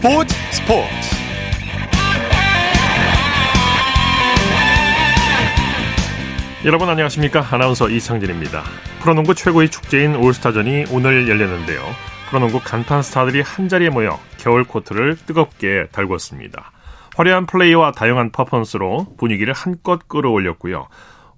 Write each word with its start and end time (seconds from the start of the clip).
스포츠 0.00 0.34
스포츠. 0.50 0.88
여러분 6.64 6.88
안녕하십니까? 6.88 7.46
아나운서 7.50 7.90
이창진입니다. 7.90 8.62
프로농구 9.02 9.34
최고의 9.34 9.68
축제인 9.68 10.16
올스타전이 10.16 10.86
오늘 10.90 11.28
열렸는데요. 11.28 11.82
프로농구 12.30 12.60
간판 12.64 13.02
스타들이 13.02 13.42
한자리에 13.42 13.90
모여 13.90 14.18
겨울 14.38 14.64
코트를 14.64 15.18
뜨겁게 15.26 15.88
달궜습니다. 15.92 16.62
화려한 17.16 17.44
플레이와 17.44 17.92
다양한 17.92 18.32
퍼포먼스로 18.32 19.06
분위기를 19.18 19.52
한껏 19.52 20.08
끌어올렸고요 20.08 20.88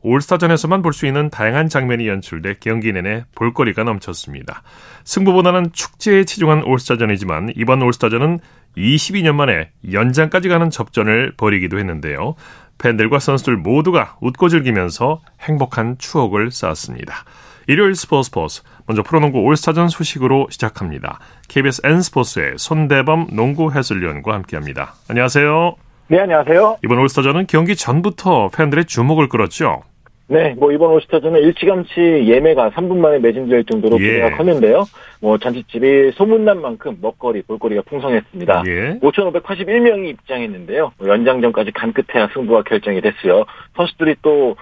올스타전에서만 0.03 0.83
볼 0.83 0.93
수 0.93 1.07
있는 1.07 1.31
다양한 1.31 1.69
장면이 1.69 2.07
연출돼 2.09 2.57
경기 2.61 2.93
내내 2.93 3.25
볼거리가 3.35 3.85
넘쳤습니다. 3.85 4.63
승부보다는 5.05 5.73
축제에 5.73 6.25
치중한 6.25 6.65
올스타전이지만 6.65 7.53
이번 7.57 7.83
올스타전은 7.83 8.41
22년 8.77 9.35
만에 9.35 9.71
연장까지 9.93 10.49
가는 10.49 10.71
접전을 10.71 11.33
벌이기도 11.37 11.79
했는데요. 11.79 12.35
팬들과 12.79 13.19
선수들 13.19 13.57
모두가 13.57 14.17
웃고 14.21 14.49
즐기면서 14.49 15.21
행복한 15.41 15.97
추억을 15.99 16.51
쌓았습니다. 16.51 17.25
일요일 17.69 17.95
스포츠 17.95 18.27
스포츠 18.27 18.63
먼저 18.87 19.03
프로농구 19.03 19.39
올스타전 19.39 19.89
소식으로 19.89 20.49
시작합니다. 20.51 21.21
KBS 21.49 21.83
N스포츠의 21.85 22.55
손대범 22.57 23.29
농구 23.33 23.73
해설위원과 23.73 24.35
함께합니다. 24.35 24.95
안녕하세요. 25.09 25.77
네, 26.09 26.19
안녕하세요. 26.21 26.79
이번 26.85 26.99
올스타전은 26.99 27.47
경기 27.47 27.77
전부터 27.77 28.49
팬들의 28.49 28.85
주목을 28.87 29.29
끌었죠. 29.29 29.83
네, 30.33 30.55
뭐 30.59 30.73
이번 30.73 30.93
올스타전은 30.93 31.41
일찌감치 31.43 32.25
예매가 32.27 32.71
3분 32.71 32.97
만에 32.97 33.19
매진될 33.19 33.65
정도로 33.65 34.01
예. 34.01 34.05
기대가 34.05 34.37
컸는데요. 34.37 34.85
뭐 35.21 35.37
잔치집이 35.37 36.13
소문난 36.15 36.63
만큼 36.63 36.97
먹거리, 37.03 37.43
볼거리가 37.43 37.83
풍성했습니다. 37.83 38.63
예. 38.67 38.99
5,581명이 39.01 40.09
입장했는데요. 40.09 40.93
뭐 40.97 41.09
연장전까지 41.09 41.73
간 41.73 41.93
끝에야 41.93 42.29
승부가 42.33 42.63
결정이 42.63 43.03
됐어요. 43.03 43.45
선수들이 43.77 44.17
또 44.23 44.57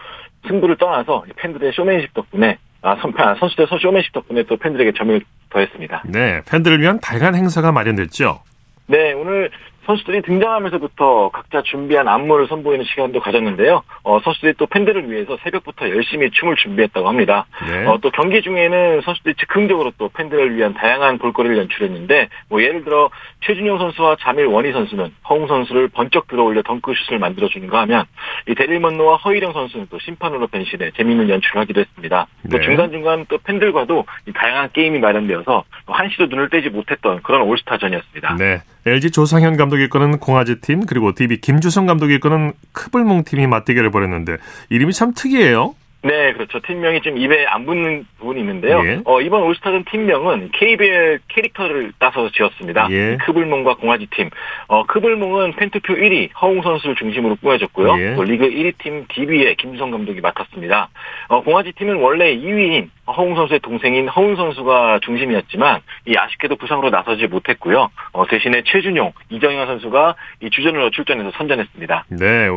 승부를 0.49 0.77
떠나서 0.77 1.25
팬들의 1.37 1.73
쇼맨십 1.73 2.15
덕분에 2.15 2.59
아, 2.83 2.97
선, 2.97 3.13
아, 3.17 3.37
선수들의 3.39 3.69
쇼맨십 3.81 4.13
덕분에 4.13 4.43
또 4.45 4.57
팬들에게 4.57 4.93
점유를 4.97 5.21
더했습니다. 5.51 6.03
네, 6.07 6.41
팬들을 6.51 6.81
위한 6.81 6.99
다양한 7.01 7.37
행사가 7.37 7.71
마련됐죠. 7.71 8.41
네, 8.89 9.13
오늘 9.13 9.51
선수들이 9.91 10.23
등장하면서부터 10.23 11.31
각자 11.33 11.63
준비한 11.63 12.07
안무를 12.07 12.47
선보이는 12.47 12.85
시간도 12.85 13.19
가졌는데요. 13.21 13.83
어, 14.05 14.21
선수들이 14.21 14.55
또 14.57 14.67
팬들을 14.67 15.11
위해서 15.11 15.37
새벽부터 15.43 15.91
열심히 15.91 16.31
춤을 16.31 16.57
준비했다고 16.57 17.09
합니다. 17.09 17.47
네. 17.67 17.87
어, 17.87 17.99
또 18.01 18.11
경기 18.11 18.41
중에는 18.41 19.01
선수들이 19.01 19.35
즉흥적으로 19.35 19.93
또 19.99 20.09
팬들을 20.11 20.57
위한 20.57 20.75
다양한 20.75 21.19
볼거리를 21.19 21.57
연출했는데, 21.59 22.29
뭐 22.49 22.63
예를 22.63 22.85
들어 22.85 23.11
최준용 23.41 23.79
선수와 23.79 24.17
자밀 24.21 24.47
원희 24.47 24.73
선수는 24.73 25.13
허웅 25.29 25.49
선수를 25.49 25.89
번쩍 25.89 26.29
들어올려 26.29 26.63
덩크슛을 26.63 27.19
만들어주는가 27.19 27.81
하면, 27.81 28.05
이 28.49 28.55
데릴 28.55 28.79
먼노와 28.79 29.17
허일영 29.17 29.53
선수는 29.53 29.89
또 29.91 29.99
심판으로 29.99 30.47
변신해 30.47 30.93
재미있는 30.93 31.29
연출을 31.29 31.63
하기도 31.63 31.81
했습니다. 31.81 32.27
또 32.51 32.59
네. 32.59 32.65
중간중간 32.65 33.27
또 33.29 33.39
팬들과도 33.39 34.05
이 34.29 34.33
다양한 34.33 34.71
게임이 34.73 35.01
마련되어서 35.01 35.65
한시도 35.87 36.27
눈을 36.27 36.49
떼지 36.49 36.69
못했던 36.69 37.21
그런 37.23 37.43
올스타전이었습니다. 37.43 38.37
네. 38.37 38.61
LG 38.87 39.11
조상현 39.11 39.57
감독이 39.57 39.85
이끄는 39.85 40.19
공화지 40.19 40.61
팀 40.61 40.87
그리고 40.87 41.13
DB 41.13 41.41
김주성 41.41 41.87
감독이 41.87 42.15
이끄는 42.15 42.53
크블몽 42.73 43.25
팀이 43.25 43.47
맞대결을 43.47 43.91
벌였는데 43.91 44.37
이름이 44.71 44.93
참 44.93 45.13
특이해요. 45.15 45.75
네, 46.03 46.33
그렇죠. 46.33 46.61
팀명이 46.61 47.03
좀 47.03 47.19
입에 47.19 47.45
안 47.47 47.67
붙는 47.67 48.07
부분이 48.19 48.41
있는데요. 48.41 48.83
예. 48.87 49.01
어, 49.05 49.21
이번 49.21 49.43
올스타전 49.43 49.85
팀명은 49.85 50.51
KBL 50.53 51.21
캐릭터를 51.29 51.93
따서 51.99 52.31
지었습니다. 52.31 52.89
예. 52.91 53.19
크블몽과 53.19 53.77
공화지 53.77 54.07
팀. 54.11 54.31
어, 54.69 54.85
크블몽은 54.87 55.57
팬투표 55.57 55.95
1위 55.95 56.31
허웅 56.41 56.63
선수를 56.63 56.97
중심으로 56.97 57.37
꾸며졌고요. 57.37 58.01
예. 58.01 58.15
또 58.15 58.25
리그 58.25 58.49
1위 58.49 58.79
팀 58.79 59.05
DB의 59.09 59.57
김주성 59.57 59.91
감독이 59.91 60.23
맡았습니다. 60.23 60.89
어, 61.29 61.43
공화지 61.43 61.73
팀은 61.73 61.97
원래 61.97 62.35
2위인 62.35 62.89
허웅 63.13 63.35
선수의 63.37 63.61
동생인 63.61 64.09
허웅 64.09 64.37
선수가 64.37 65.01
중심이었지만 65.03 65.81
이 66.07 66.15
아쉽게도 66.17 66.57
부상으로 66.57 66.91
나서지 66.91 67.27
못했고요. 67.27 67.91
어, 68.13 68.27
대신에 68.27 68.63
최준용, 68.65 69.13
이정현 69.31 69.67
선수가 69.67 70.15
이 70.43 70.51
주전으로 70.51 70.91
출전해서 70.91 71.31
선전했습니다. 71.37 72.05
네. 72.19 72.49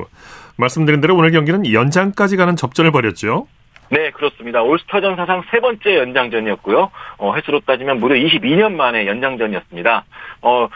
말씀드린 0.57 1.01
대로 1.01 1.15
오늘 1.15 1.31
경기는 1.31 1.71
연장까지 1.71 2.37
가는 2.37 2.55
접전을 2.55 2.91
벌였죠. 2.91 3.47
네, 3.89 4.09
그렇습니다. 4.11 4.63
올스타전 4.63 5.15
사상 5.15 5.43
세 5.51 5.59
번째 5.59 5.97
연장전이었고요. 5.97 6.89
어, 7.17 7.35
횟수로 7.35 7.59
따지면 7.61 7.99
무려 7.99 8.15
22년 8.15 8.73
만에 8.73 9.05
연장전이었습니다. 9.05 10.05
어, 10.41 10.67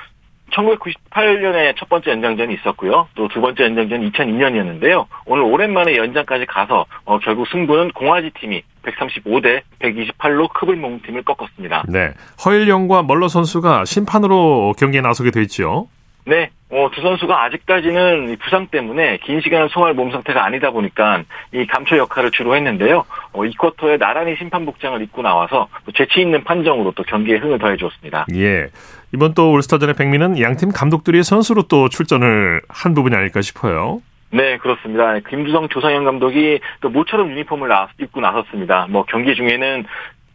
1998년에 0.51 1.75
첫 1.77 1.89
번째 1.89 2.11
연장전이 2.11 2.53
있었고요. 2.55 3.07
또 3.15 3.27
두 3.27 3.41
번째 3.41 3.63
연장전이 3.65 4.11
2002년이었는데요. 4.11 5.05
오늘 5.25 5.43
오랜만에 5.43 5.95
연장까지 5.97 6.45
가서 6.45 6.85
어, 7.05 7.19
결국 7.19 7.47
승부는 7.49 7.91
공화지 7.91 8.31
팀이 8.39 8.63
135대 8.83 9.61
128로 9.79 10.51
크블몽 10.53 11.01
팀을 11.01 11.23
꺾었습니다. 11.23 11.83
네. 11.89 12.13
허일영과 12.43 13.03
멀러 13.03 13.27
선수가 13.27 13.85
심판으로 13.85 14.73
경기에 14.79 15.01
나서게 15.01 15.31
됐죠. 15.31 15.87
네, 16.25 16.49
어, 16.69 16.89
두 16.93 17.01
선수가 17.01 17.41
아직까지는 17.43 18.29
이 18.29 18.35
부상 18.35 18.67
때문에 18.67 19.17
긴 19.23 19.39
시간을 19.39 19.69
소화할 19.69 19.93
몸 19.93 20.11
상태가 20.11 20.43
아니다 20.43 20.71
보니까 20.71 21.23
이 21.53 21.65
감초 21.65 21.97
역할을 21.97 22.31
주로 22.31 22.53
했는데요. 22.53 23.05
어, 23.31 23.45
이 23.45 23.53
쿼터에 23.53 23.97
나란히 23.97 24.35
심판 24.37 24.65
복장을 24.65 25.01
입고 25.03 25.21
나와서 25.21 25.69
또 25.85 25.93
재치 25.93 26.19
있는 26.19 26.43
판정으로 26.43 26.91
또 26.97 27.03
경기에 27.03 27.37
흥을 27.37 27.59
더해 27.59 27.77
주었습니다. 27.77 28.25
예. 28.35 28.67
이번 29.13 29.33
또 29.33 29.51
올스타전의 29.51 29.95
백미는 29.95 30.39
양팀 30.39 30.71
감독들이 30.71 31.23
선수로 31.23 31.63
또 31.63 31.89
출전을 31.89 32.61
한 32.67 32.93
부분이 32.93 33.15
아닐까 33.15 33.41
싶어요. 33.41 34.01
네, 34.31 34.57
그렇습니다. 34.57 35.17
김주성, 35.19 35.69
조상현 35.69 36.03
감독이 36.03 36.59
또 36.81 36.89
모처럼 36.89 37.31
유니폼을 37.31 37.69
나- 37.69 37.87
입고 37.99 38.19
나섰습니다. 38.19 38.87
뭐 38.89 39.05
경기 39.07 39.33
중에는 39.35 39.85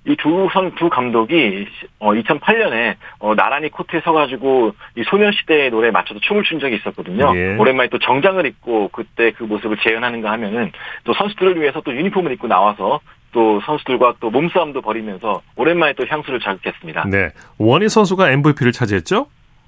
이두선두 0.04 0.88
감독이 0.88 1.68
어 2.00 2.10
2008년에 2.12 2.96
어 3.20 3.34
나란히 3.36 3.68
코트에 3.68 4.00
서가지고 4.00 4.72
이 4.96 5.04
소녀시대의 5.04 5.70
노래에 5.70 5.92
맞춰서 5.92 6.18
춤을 6.20 6.42
춘 6.42 6.58
적이 6.58 6.76
있었거든요. 6.76 7.32
예. 7.36 7.56
오랜만에 7.56 7.88
또 7.88 7.98
정장을 8.00 8.44
입고 8.46 8.88
그때 8.88 9.30
그 9.30 9.44
모습을 9.44 9.76
재현하는가 9.76 10.28
하면은 10.32 10.72
또 11.04 11.12
선수들을 11.14 11.60
위해서 11.60 11.82
또 11.82 11.94
유니폼을 11.94 12.32
입고 12.32 12.48
나와서 12.48 12.98
또 13.32 13.60
선수들과 13.64 14.14
또 14.20 14.30
몸싸움도 14.30 14.82
벌이면서 14.82 15.42
오랜만에 15.56 15.94
또 15.94 16.06
향수를 16.06 16.40
자극했습니다. 16.40 17.04
네. 17.10 17.30
원희 17.58 17.88
선수가 17.88 18.30
MVP를 18.30 18.72
차지했죠? 18.72 19.26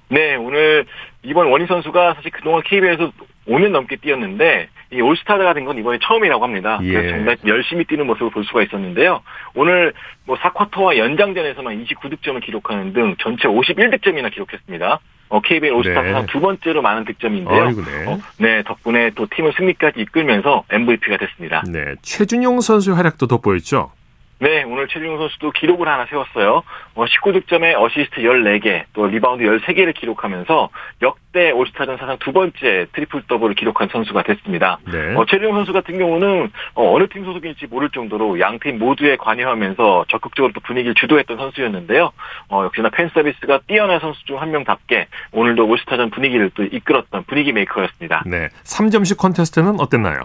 네, 0.09 0.35
오늘 0.35 0.85
이번 1.23 1.47
원희 1.47 1.65
선수가 1.65 2.13
사실 2.13 2.29
그동안 2.31 2.61
KBL에서 2.63 3.11
5년 3.47 3.69
넘게 3.71 3.97
뛰었는데 3.97 4.69
이 4.93 5.01
올스타가 5.01 5.53
된 5.55 5.65
건 5.65 5.77
이번에 5.79 5.97
처음이라고 6.01 6.43
합니다. 6.43 6.79
예. 6.83 6.93
그래서 6.93 7.09
정말 7.09 7.37
열심히 7.47 7.85
뛰는 7.85 8.05
모습을 8.05 8.29
볼 8.29 8.43
수가 8.45 8.61
있었는데요. 8.63 9.21
오늘 9.55 9.93
뭐 10.25 10.37
4쿼터와 10.37 10.97
연장전에서만 10.97 11.83
29득점을 11.85 12.43
기록하는 12.43 12.93
등 12.93 13.15
전체 13.19 13.47
51득점이나 13.47 14.31
기록했습니다. 14.31 14.99
어, 15.29 15.41
KBL 15.41 15.73
올스타 15.73 16.01
네. 16.01 16.25
두 16.27 16.39
번째로 16.39 16.81
많은 16.81 17.05
득점인데요. 17.05 17.63
아이고, 17.63 17.81
네. 17.83 18.05
어, 18.05 18.19
네, 18.37 18.63
덕분에 18.63 19.11
또 19.15 19.27
팀을 19.29 19.53
승리까지 19.57 19.99
이끌면서 20.01 20.63
MVP가 20.69 21.17
됐습니다. 21.17 21.63
네. 21.67 21.95
최준용 22.01 22.61
선수의 22.61 22.95
활약도 22.95 23.27
돋보였죠? 23.27 23.91
네, 24.39 24.63
오늘 24.63 24.87
최준용 24.89 25.17
선수도 25.17 25.51
기록을 25.51 25.87
하나 25.87 26.05
세웠어요. 26.07 26.63
어, 26.95 27.05
19득점에 27.05 27.73
어시스트 27.81 28.21
14개, 28.21 28.83
또 28.93 29.07
리바운드 29.07 29.43
13개를 29.45 29.93
기록하면서 29.93 30.69
역대 31.03 31.51
올스타전 31.51 31.97
사상 31.97 32.17
두 32.19 32.33
번째 32.33 32.87
트리플 32.91 33.23
더블을 33.29 33.55
기록한 33.55 33.87
선수가 33.91 34.23
됐습니다. 34.23 34.79
네. 34.91 35.15
어, 35.15 35.25
최준용 35.25 35.55
선수 35.55 35.71
같은 35.71 35.97
경우는 35.97 36.51
어느 36.73 36.99
팀 36.99 37.23
소속인지 37.23 37.67
모를 37.67 37.89
정도로 37.91 38.39
양 38.41 38.59
팀 38.59 38.77
모두에 38.79 39.15
관여하면서 39.15 40.05
적극적으로 40.09 40.51
또 40.53 40.59
분위기를 40.61 40.95
주도했던 40.95 41.37
선수였는데요. 41.37 42.11
어, 42.49 42.63
역시나 42.65 42.89
팬 42.89 43.09
서비스가 43.13 43.61
뛰어난 43.67 43.99
선수 44.01 44.23
중 44.25 44.35
한 44.35 44.51
명답게 44.51 45.07
오늘도 45.31 45.65
올스타전 45.65 46.09
분위기를 46.09 46.49
또 46.55 46.63
이끌었던 46.63 47.23
분위기 47.23 47.53
메이커였습니다. 47.53 48.23
네. 48.25 48.49
3점슛 48.65 49.17
콘테스트는 49.17 49.79
어땠나요? 49.79 50.23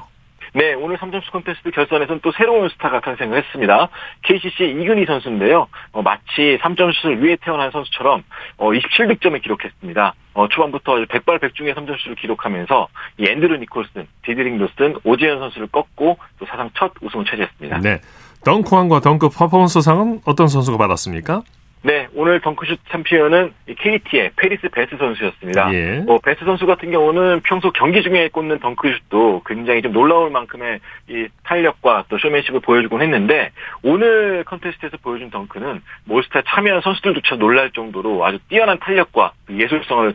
네, 0.53 0.75
오늘 0.75 0.97
3점슛 0.97 1.31
콘테스트 1.31 1.71
결선에서는 1.71 2.21
또 2.23 2.33
새로운 2.33 2.69
스타가 2.71 3.01
탄생을 3.01 3.39
했습니다. 3.39 3.89
KCC 4.23 4.65
이근휘 4.81 5.07
선수인데요. 5.07 5.69
어, 5.93 6.03
마치 6.03 6.59
3점슛을 6.61 7.23
위해 7.23 7.37
태어난 7.41 7.71
선수처럼 7.71 8.25
어, 8.57 8.71
27득점을 8.71 9.41
기록했습니다. 9.43 10.15
어, 10.35 10.49
초반부터 10.49 11.05
백발백중의 11.09 11.75
3점슛을 11.75 12.17
기록하면서 12.21 12.89
이 13.19 13.27
앤드루 13.29 13.57
니콜슨, 13.59 14.07
디드릭 14.25 14.59
로슨, 14.59 14.97
오재현 15.05 15.39
선수를 15.39 15.69
꺾고 15.69 16.19
또 16.39 16.47
사상 16.47 16.71
첫 16.75 16.93
우승을 17.01 17.25
차지했습니다. 17.25 17.79
네. 17.81 18.01
덩크왕과 18.45 19.01
덩크 19.01 19.29
퍼포먼스 19.29 19.81
상은 19.81 20.21
어떤 20.25 20.49
선수가 20.49 20.79
받았습니까? 20.79 21.43
네, 21.83 22.09
오늘 22.15 22.41
덩크슛 22.41 22.79
챔피언은 22.91 23.55
KT의 23.67 24.33
패리스 24.37 24.69
배스 24.69 24.97
선수였습니다. 24.99 25.73
예. 25.73 26.01
뭐 26.01 26.19
배스 26.19 26.45
선수 26.45 26.67
같은 26.67 26.91
경우는 26.91 27.41
평소 27.43 27.71
경기 27.71 28.03
중에 28.03 28.29
꽂는 28.29 28.59
덩크슛도 28.59 29.43
굉장히 29.47 29.81
좀 29.81 29.93
놀라울 29.93 30.31
만큼의 30.31 30.81
이 31.09 31.29
탄력과 31.45 32.05
또 32.11 32.19
쇼맨십을 32.19 32.61
보여주곤 32.61 33.01
했는데 33.01 33.51
오늘 33.83 34.45
컨테스트에서 34.45 34.99
보여준 34.99 35.31
덩크는 35.31 35.81
몰스타 36.05 36.43
참여한 36.47 36.83
선수들조차 36.83 37.37
놀랄 37.37 37.71
정도로 37.71 38.27
아주 38.27 38.39
뛰어난 38.49 38.79
탄력과 38.79 39.33
그 39.47 39.59
예술성을 39.59 40.15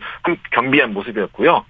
겸비한 0.52 0.94
모습이었고요. 0.94 1.66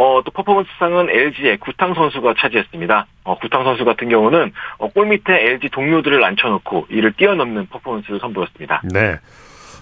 어, 0.00 0.22
또 0.24 0.30
퍼포먼스상은 0.30 1.10
LG의 1.10 1.58
구탕 1.58 1.92
선수가 1.92 2.34
차지했습니다. 2.38 3.06
어, 3.24 3.38
구탕 3.38 3.64
선수 3.64 3.84
같은 3.84 4.08
경우는 4.08 4.50
어, 4.78 4.88
골 4.88 5.08
밑에 5.08 5.30
LG 5.30 5.68
동료들을 5.68 6.24
앉혀놓고 6.24 6.86
이를 6.88 7.12
뛰어넘는 7.12 7.66
퍼포먼스를 7.66 8.18
선보였습니다. 8.18 8.80
네. 8.94 9.18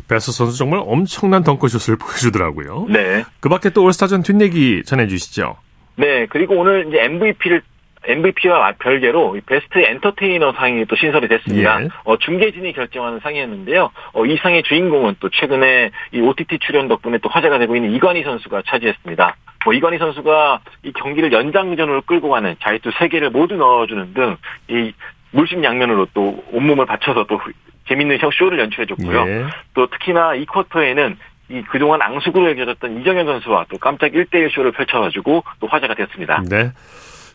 베스 0.08 0.32
선수 0.32 0.58
정말 0.58 0.82
엄청난 0.84 1.44
덩크슛을 1.44 1.98
보여주더라고요. 2.02 2.86
네. 2.88 3.22
그 3.38 3.48
밖에 3.48 3.70
또 3.70 3.84
올스타전 3.84 4.24
뒷얘기 4.24 4.82
전해주시죠. 4.84 5.54
네. 5.94 6.26
그리고 6.26 6.56
오늘 6.56 6.88
이제 6.88 7.00
MVP를 7.00 7.62
MVP와 8.08 8.72
별개로 8.80 9.36
베스트 9.46 9.78
엔터테이너 9.78 10.52
상이 10.52 10.84
또 10.86 10.96
신설이 10.96 11.28
됐습니다. 11.28 11.82
예. 11.82 11.88
어, 12.04 12.16
중계진이 12.16 12.72
결정하는 12.72 13.20
상이었는데요. 13.20 13.90
어, 14.14 14.26
이 14.26 14.36
상의 14.38 14.62
주인공은 14.62 15.16
또 15.20 15.28
최근에 15.28 15.90
이 16.12 16.20
OTT 16.20 16.58
출연 16.60 16.88
덕분에 16.88 17.18
또 17.18 17.28
화제가 17.28 17.58
되고 17.58 17.76
있는 17.76 17.90
이관희 17.92 18.22
선수가 18.24 18.62
차지했습니다. 18.66 19.36
뭐 19.64 19.74
이관희 19.74 19.98
선수가 19.98 20.60
이 20.84 20.92
경기를 20.92 21.32
연장전으로 21.32 22.02
끌고 22.02 22.30
가는 22.30 22.56
자유투 22.60 22.90
3개를 22.90 23.30
모두 23.30 23.54
넣어주는 23.56 24.14
등 24.14 24.36
이 24.68 24.92
물심양면으로 25.30 26.08
또 26.14 26.42
온몸을 26.52 26.86
바쳐서 26.86 27.26
또 27.28 27.40
재밌는 27.88 28.18
쇼를 28.32 28.58
연출해줬고요. 28.58 29.28
예. 29.28 29.44
또 29.74 29.86
특히나 29.88 30.34
이 30.34 30.44
쿼터에는 30.46 31.18
이 31.50 31.62
그동안 31.70 32.02
앙숙으로 32.02 32.50
여겨졌던 32.50 33.00
이정현 33.00 33.26
선수와 33.26 33.66
또 33.70 33.78
깜짝 33.78 34.12
1대1 34.12 34.50
쇼를 34.54 34.72
펼쳐가지고 34.72 35.44
또 35.60 35.66
화제가 35.66 35.94
됐습니다. 35.94 36.42
네. 36.48 36.70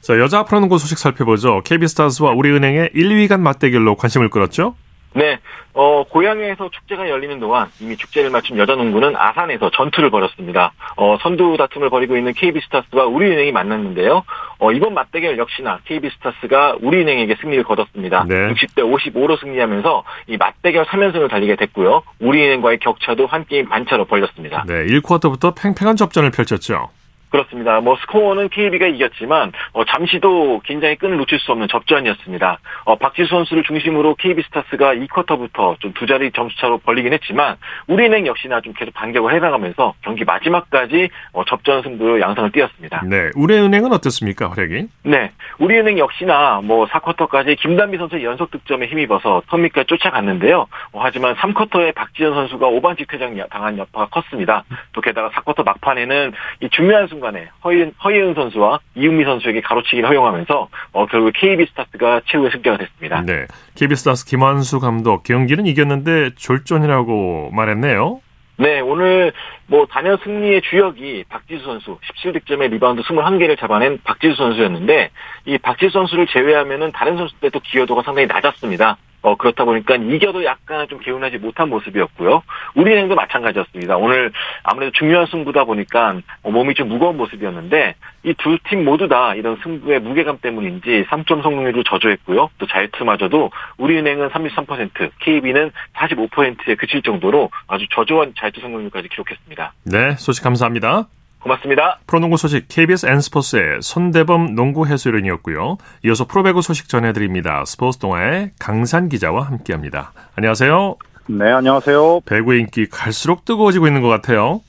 자, 0.03 0.19
여자 0.19 0.43
프로농구 0.43 0.79
소식 0.79 0.97
살펴보죠. 0.97 1.61
KB스타즈와 1.63 2.31
우리은행의 2.31 2.89
1, 2.93 3.09
2위 3.09 3.29
간 3.29 3.41
맞대결로 3.41 3.95
관심을 3.95 4.29
끌었죠? 4.29 4.75
네, 5.15 5.39
어, 5.73 6.03
고향에서 6.09 6.69
축제가 6.71 7.07
열리는 7.07 7.39
동안 7.39 7.69
이미 7.79 7.95
축제를 7.95 8.29
마친 8.29 8.57
여자농구는 8.57 9.15
아산에서 9.15 9.69
전투를 9.69 10.09
벌였습니다. 10.09 10.73
어, 10.97 11.17
선두 11.21 11.55
다툼을 11.57 11.89
벌이고 11.89 12.17
있는 12.17 12.33
KB스타스와 12.33 13.05
우리은행이 13.05 13.53
만났는데요. 13.53 14.23
어, 14.59 14.71
이번 14.73 14.93
맞대결 14.93 15.37
역시나 15.37 15.79
KB스타스가 15.85 16.79
우리은행에게 16.81 17.37
승리를 17.39 17.63
거뒀습니다. 17.63 18.25
네. 18.27 18.35
60대 18.35 18.79
55로 18.79 19.39
승리하면서 19.39 20.03
이 20.27 20.35
맞대결 20.35 20.85
3연승을 20.85 21.29
달리게 21.29 21.55
됐고요. 21.55 22.01
우리은행과의 22.19 22.79
격차도 22.79 23.27
한 23.27 23.45
게임 23.45 23.69
반차로 23.69 24.03
벌렸습니다. 24.05 24.65
네, 24.67 24.85
1쿼터부터 24.85 25.55
팽팽한 25.55 25.95
접전을 25.95 26.31
펼쳤죠. 26.31 26.89
그렇습니다. 27.33 27.81
뭐 27.81 27.97
스코어는 28.01 28.49
KB가 28.49 28.85
이겼지만 28.85 29.51
어, 29.71 29.83
잠시도 29.85 30.61
긴장의 30.65 30.97
끈을 30.97 31.17
놓칠 31.17 31.39
수 31.39 31.51
없는 31.51 31.67
접전이었습니다. 31.67 32.59
어, 32.85 32.95
박지수 32.95 33.29
선수를 33.29 33.63
중심으로 33.63 34.13
KB스타스가 34.15 34.93
2쿼터부터 34.93 35.79
좀 35.79 35.93
두 35.93 36.07
자리 36.07 36.31
점수차로 36.31 36.79
벌리긴 36.79 37.13
했지만 37.13 37.55
우리은행 37.87 38.27
역시나 38.27 38.61
좀 38.61 38.73
계속 38.73 38.93
반격을 38.93 39.33
해나가면서 39.33 39.93
경기 40.01 40.25
마지막까지 40.25 41.09
어, 41.31 41.45
접전 41.45 41.81
승부로 41.81 42.19
양상을 42.19 42.51
띄었습니다. 42.51 43.03
네, 43.05 43.29
우리은행은 43.35 43.93
어떻습니까, 43.93 44.49
활약이? 44.49 44.87
네, 45.03 45.31
우리은행 45.59 45.97
역시나 45.97 46.61
뭐 46.63 46.85
4쿼터까지 46.87 47.57
김단비 47.59 47.97
선수의 47.97 48.25
연속 48.25 48.51
득점에 48.51 48.87
힘입어서 48.87 49.43
턴밑까지 49.47 49.87
쫓아갔는데요. 49.87 50.67
어, 50.91 50.99
하지만 51.01 51.35
3쿼터에 51.35 51.95
박지현 51.95 52.33
선수가 52.33 52.67
오반칙 52.67 53.07
퇴장 53.07 53.33
당한 53.49 53.77
여파가 53.77 54.07
컸습니다. 54.07 54.63
또 54.91 55.01
게다가 55.01 55.29
4쿼터 55.29 55.63
막판에는 55.63 56.33
이 56.61 56.69
중요한 56.69 57.07
순간 57.07 57.22
에 57.29 57.49
허예은, 57.63 57.93
허예은 58.03 58.33
선수와 58.33 58.79
이윤미 58.95 59.23
선수에게 59.23 59.61
가로채기를 59.61 60.09
허용하면서 60.09 60.67
어, 60.91 61.05
결국 61.07 61.31
KB 61.33 61.65
스타스가 61.67 62.21
최후의 62.25 62.51
승자가 62.51 62.77
됐습니다. 62.77 63.21
네. 63.21 63.45
KB스타즈 63.75 64.25
김완수 64.25 64.79
감독 64.79 65.23
경기는 65.23 65.65
이겼는데 65.65 66.31
졸전이라고 66.35 67.51
말했네요. 67.53 68.21
네, 68.57 68.79
오늘 68.81 69.33
뭐 69.65 69.87
단연 69.87 70.17
승리의 70.23 70.61
주역이 70.61 71.25
박지수 71.27 71.63
선수 71.63 71.97
17득점에 71.99 72.69
리바운드 72.69 73.01
21개를 73.01 73.59
잡아낸 73.59 73.99
박지수 74.03 74.35
선수였는데 74.35 75.09
이 75.45 75.57
박지수 75.57 75.91
선수를 75.93 76.27
제외하면은 76.27 76.91
다른 76.91 77.17
선수들도 77.17 77.59
기여도가 77.61 78.03
상당히 78.03 78.27
낮았습니다. 78.27 78.97
어, 79.23 79.35
그렇다 79.35 79.65
보니까 79.65 79.95
이겨도 79.95 80.43
약간 80.45 80.87
좀 80.89 80.99
개운하지 80.99 81.39
못한 81.39 81.69
모습이었고요. 81.69 82.43
우리은행도 82.75 83.15
마찬가지였습니다. 83.15 83.97
오늘 83.97 84.31
아무래도 84.63 84.91
중요한 84.91 85.25
승부다 85.27 85.63
보니까 85.63 86.17
어, 86.43 86.51
몸이 86.51 86.75
좀 86.75 86.89
무거운 86.89 87.17
모습이었는데 87.17 87.95
이 88.25 88.33
두 88.35 88.57
팀 88.69 88.85
모두 88.85 89.07
다 89.07 89.33
이런 89.35 89.57
승부의 89.63 89.99
무게감 90.01 90.39
때문인지 90.41 91.05
3점 91.09 91.41
성공률을 91.41 91.83
저조했고요. 91.85 92.49
또 92.57 92.67
자유투마저도 92.67 93.51
우리은행은 93.77 94.29
33%, 94.29 95.11
KB는 95.19 95.71
45%에 95.95 96.75
그칠 96.75 97.01
정도로 97.01 97.49
아주 97.67 97.85
저조한 97.93 98.33
자유투 98.37 98.61
성공률까지 98.61 99.07
기록했습니다. 99.09 99.73
네, 99.85 100.11
소식 100.17 100.43
감사합니다. 100.43 101.07
고맙습니다. 101.43 101.99
프로농구 102.07 102.37
소식 102.37 102.67
KBS 102.69 103.05
N스포츠의 103.05 103.81
손대범 103.81 104.55
농구 104.55 104.87
해설위원이었고요. 104.87 105.77
이어서 106.05 106.25
프로배구 106.25 106.61
소식 106.61 106.87
전해드립니다. 106.87 107.65
스포츠 107.65 107.99
동아의 107.99 108.51
강산 108.59 109.09
기자와 109.09 109.41
함께합니다. 109.43 110.13
안녕하세요. 110.35 110.95
네, 111.27 111.51
안녕하세요. 111.51 112.21
배구의 112.25 112.61
인기 112.61 112.87
갈수록 112.89 113.45
뜨거워지고 113.45 113.87
있는 113.87 114.01
것 114.01 114.07
같아요. 114.07 114.61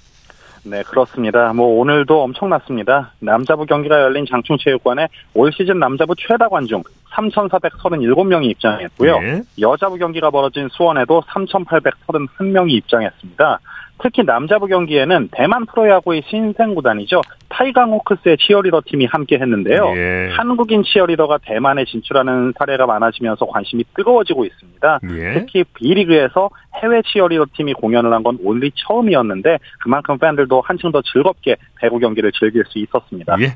네, 0.64 0.82
그렇습니다. 0.82 1.52
뭐 1.52 1.78
오늘도 1.78 2.22
엄청났습니다. 2.22 3.12
남자부 3.20 3.66
경기가 3.66 4.00
열린 4.00 4.24
장충체육관에 4.28 5.08
올 5.34 5.52
시즌 5.52 5.78
남자부 5.78 6.14
최다 6.16 6.48
관중 6.48 6.82
3,437명이 7.12 8.46
입장했고요. 8.50 9.20
네. 9.20 9.42
여자부 9.60 9.98
경기가 9.98 10.30
벌어진 10.30 10.68
수원에도 10.72 11.22
3,831명이 11.28 12.70
입장했습니다. 12.70 13.60
특히 14.02 14.22
남자부 14.24 14.66
경기에는 14.66 15.28
대만 15.32 15.66
프로야구의 15.66 16.24
신생 16.28 16.74
구단이죠. 16.74 17.20
타이강 17.48 17.92
호크스의 17.92 18.36
치어리더 18.38 18.82
팀이 18.84 19.06
함께 19.06 19.38
했는데요. 19.38 19.92
예. 19.96 20.30
한국인 20.36 20.82
치어리더가 20.82 21.38
대만에 21.38 21.84
진출하는 21.84 22.52
사례가 22.58 22.86
많아지면서 22.86 23.46
관심이 23.46 23.84
뜨거워지고 23.94 24.44
있습니다. 24.44 25.00
예. 25.10 25.34
특히 25.34 25.64
B리그에서 25.74 26.50
해외 26.82 27.02
치어리더 27.02 27.46
팀이 27.56 27.74
공연을 27.74 28.12
한 28.12 28.24
건 28.24 28.38
올리 28.42 28.72
처음이었는데 28.74 29.58
그만큼 29.80 30.18
팬들도 30.18 30.62
한층 30.62 30.90
더 30.90 31.02
즐겁게 31.02 31.56
배구 31.76 31.98
경기를 31.98 32.32
즐길 32.32 32.64
수 32.66 32.78
있었습니다. 32.78 33.36
예. 33.40 33.54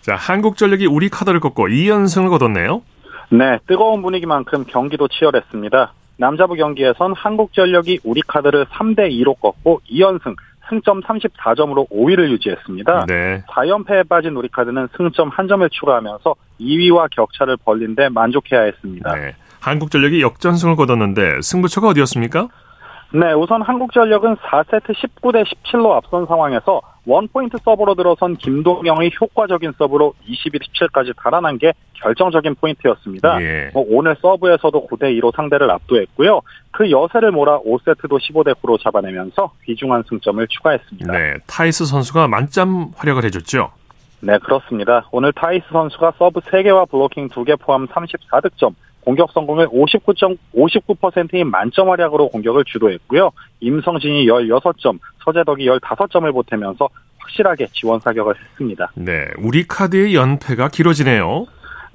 자, 0.00 0.16
한국전력이 0.16 0.86
우리 0.86 1.08
카드를 1.08 1.40
꺾고 1.40 1.68
2연승을 1.68 2.28
거뒀네요. 2.30 2.82
네, 3.30 3.58
뜨거운 3.66 4.02
분위기만큼 4.02 4.64
경기도 4.66 5.06
치열했습니다. 5.08 5.92
남자부 6.18 6.54
경기에선 6.54 7.14
한국전력이 7.14 8.00
우리 8.04 8.20
카드를 8.22 8.66
3대 8.66 9.10
2로 9.10 9.38
꺾고 9.40 9.80
2연승, 9.90 10.34
승점 10.68 11.00
34점으로 11.00 11.88
5위를 11.90 12.30
유지했습니다. 12.30 13.06
네. 13.06 13.42
4연패에 13.48 14.08
빠진 14.08 14.36
우리 14.36 14.48
카드는 14.48 14.88
승점 14.96 15.28
한 15.28 15.48
점을 15.48 15.66
추가하면서 15.70 16.34
2위와 16.60 17.08
격차를 17.10 17.56
벌린 17.64 17.94
데 17.94 18.08
만족해야 18.08 18.62
했습니다. 18.62 19.14
네. 19.14 19.34
한국전력이 19.60 20.20
역전승을 20.20 20.76
거뒀는데 20.76 21.40
승부처가 21.40 21.88
어디였습니까? 21.88 22.48
네, 23.14 23.32
우선 23.32 23.62
한국전력은 23.62 24.36
4세트 24.36 24.94
19대 24.94 25.44
17로 25.44 25.92
앞선 25.92 26.26
상황에서 26.26 26.82
원포인트 27.08 27.56
서브로 27.64 27.94
들어선 27.94 28.36
김동영의 28.36 29.12
효과적인 29.18 29.72
서브로 29.78 30.12
21, 30.26 30.52
17까지 30.60 31.14
달아난 31.16 31.56
게 31.56 31.72
결정적인 31.94 32.56
포인트였습니다. 32.56 33.40
예. 33.42 33.70
뭐 33.72 33.84
오늘 33.88 34.14
서브에서도 34.20 34.86
9대 34.86 35.18
2로 35.18 35.34
상대를 35.34 35.70
압도했고요. 35.70 36.42
그 36.70 36.90
여세를 36.90 37.32
몰아 37.32 37.60
5세트도 37.60 38.20
15대 38.20 38.54
9로 38.60 38.78
잡아내면서 38.82 39.52
귀중한 39.64 40.04
승점을 40.06 40.46
추가했습니다. 40.48 41.12
네. 41.12 41.36
타이스 41.46 41.86
선수가 41.86 42.28
만점 42.28 42.92
활약을 42.94 43.24
해줬죠. 43.24 43.72
네, 44.20 44.36
그렇습니다. 44.38 45.08
오늘 45.10 45.32
타이스 45.32 45.64
선수가 45.72 46.12
서브 46.18 46.40
3개와 46.40 46.90
블로킹 46.90 47.28
2개 47.28 47.58
포함 47.58 47.86
34득점, 47.86 48.74
공격 49.08 49.32
성공률 49.32 49.68
59점, 49.68 50.36
59%인 50.54 51.50
만점 51.50 51.88
활약으로 51.88 52.28
공격을 52.28 52.64
주도했고요. 52.66 53.30
임성진이 53.60 54.26
16점, 54.26 54.98
서재덕이 55.24 55.66
15점을 55.66 56.30
보태면서 56.30 56.90
확실하게 57.16 57.68
지원 57.72 58.00
사격을 58.00 58.34
했습니다. 58.38 58.92
네. 58.96 59.24
우리 59.38 59.66
카드의 59.66 60.14
연패가 60.14 60.68
길어지네요. 60.68 61.46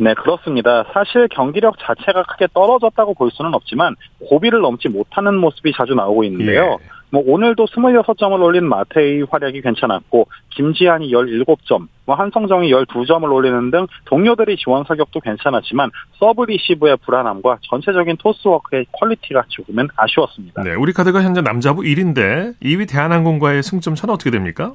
네, 0.04 0.14
그렇습니다. 0.16 0.84
사실 0.92 1.30
경기력 1.30 1.76
자체가 1.80 2.24
크게 2.24 2.48
떨어졌다고 2.54 3.14
볼 3.14 3.32
수는 3.32 3.54
없지만 3.54 3.96
고비를 4.28 4.60
넘지 4.60 4.90
못하는 4.90 5.38
모습이 5.38 5.72
자주 5.72 5.94
나오고 5.96 6.26
있는데요. 6.26 6.78
예. 6.82 7.04
뭐 7.10 7.24
오늘도 7.26 7.66
26점을 7.66 8.42
올린 8.42 8.68
마테의 8.68 9.28
활약이 9.30 9.62
괜찮았고 9.62 10.28
김지한이 10.50 11.12
17점, 11.12 11.88
뭐 12.06 12.16
한성정이 12.16 12.72
12점을 12.72 13.32
올리는 13.32 13.70
등 13.72 13.86
동료들의 14.06 14.58
지원 14.58 14.84
사격도 14.84 15.20
괜찮았지만 15.20 15.92
서브 16.18 16.46
리시브의 16.46 16.98
불안함과 17.06 17.60
전체적인 17.70 18.18
toss 18.18 18.46
work의 18.46 18.88
quality가 18.94 19.44
조금은 19.48 19.90
아쉬웠습니다. 19.96 20.64
네, 20.64 20.74
우리 20.74 20.92
카드가 20.92 21.22
현재 21.22 21.42
남자부 21.42 21.84
1위인데 21.84 22.56
2위 22.62 22.90
대한항공과의 22.90 23.62
승점 23.62 23.94
차는 23.94 24.16
어떻게 24.16 24.32
됩니까? 24.32 24.74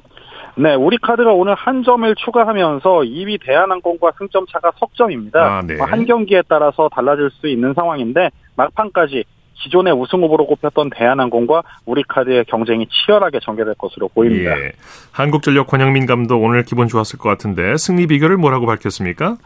네, 0.55 0.75
우리 0.75 0.97
카드가 0.97 1.31
오늘 1.31 1.55
한 1.55 1.83
점을 1.83 2.13
추가하면서 2.15 2.89
2위 3.01 3.39
대한항공과 3.45 4.13
승점 4.17 4.45
차가 4.47 4.71
석점입니다. 4.77 5.39
아, 5.39 5.61
네. 5.61 5.75
뭐 5.75 5.92
한 5.92 6.05
경기에 6.05 6.43
따라서 6.47 6.89
달라질 6.89 7.29
수 7.31 7.47
있는 7.47 7.73
상황인데 7.73 8.29
막판까지 8.55 9.23
기존의 9.53 9.93
우승 9.93 10.21
후보로 10.23 10.47
꼽혔던 10.47 10.89
대한항공과 10.89 11.63
우리카드의 11.85 12.45
경쟁이 12.45 12.87
치열하게 12.87 13.39
전개될 13.41 13.75
것으로 13.75 14.07
보입니다. 14.09 14.57
예. 14.57 14.71
한국전력 15.11 15.67
권영민 15.67 16.05
감독 16.05 16.41
오늘 16.41 16.63
기분 16.63 16.87
좋았을 16.87 17.19
것 17.19 17.29
같은데 17.29 17.75
승리 17.77 18.07
비결을 18.07 18.37
뭐라고 18.37 18.65
밝혔습니까? 18.65 19.37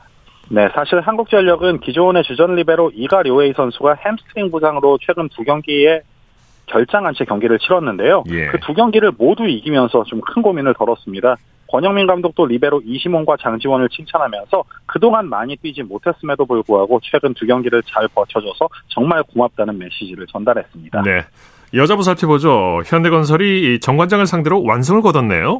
네, 0.49 0.69
사실 0.73 0.99
한국전력은 0.99 1.79
기존의 1.79 2.23
주전 2.23 2.55
리베로 2.55 2.91
이가 2.93 3.23
료헤이 3.23 3.53
선수가 3.53 3.95
햄스트링 4.05 4.51
부상으로 4.51 4.99
최근 5.01 5.29
두 5.29 5.43
경기에 5.43 6.01
결장한 6.67 7.13
채 7.15 7.25
경기를 7.25 7.59
치렀는데요. 7.59 8.23
예. 8.29 8.47
그두 8.47 8.73
경기를 8.73 9.11
모두 9.17 9.45
이기면서 9.45 10.03
좀 10.05 10.21
큰 10.21 10.41
고민을 10.41 10.73
덜었습니다. 10.75 11.35
권영민 11.67 12.05
감독도 12.07 12.45
리베로 12.45 12.81
이시몬과 12.85 13.37
장지원을 13.41 13.89
칭찬하면서 13.89 14.63
그동안 14.85 15.27
많이 15.27 15.55
뛰지 15.55 15.81
못했음에도 15.83 16.45
불구하고 16.45 16.99
최근 17.03 17.33
두 17.33 17.45
경기를 17.47 17.81
잘 17.83 18.07
버텨줘서 18.07 18.69
정말 18.89 19.23
고맙다는 19.23 19.79
메시지를 19.79 20.27
전달했습니다. 20.27 21.01
네. 21.01 21.21
여자부 21.73 22.03
살펴보죠. 22.03 22.81
현대건설이 22.85 23.75
이 23.75 23.79
정관장을 23.79 24.23
상대로 24.27 24.63
완승을 24.63 25.01
거뒀네요. 25.01 25.57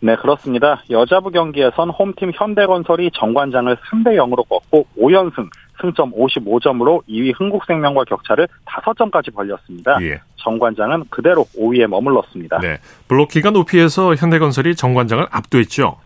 네, 0.00 0.16
그렇습니다. 0.16 0.82
여자부 0.90 1.30
경기에선 1.30 1.90
홈팀 1.90 2.32
현대건설이 2.34 3.10
정관장을 3.14 3.76
3대 3.76 4.16
0으로 4.16 4.48
꺾고 4.48 4.86
5연승, 4.98 5.48
승점 5.80 6.12
55점으로 6.12 7.02
2위 7.08 7.32
흥국생명과 7.38 8.04
격차를 8.04 8.46
5점까지 8.66 9.34
벌렸습니다. 9.34 9.98
예. 10.02 10.20
정관장은 10.36 11.04
그대로 11.10 11.44
5위에 11.58 11.86
머물렀습니다. 11.86 12.58
네. 12.60 12.78
블로킹과 13.08 13.50
높이에서 13.50 14.14
현대건설이 14.14 14.74
정관장을 14.76 15.26
압도했죠. 15.30 15.96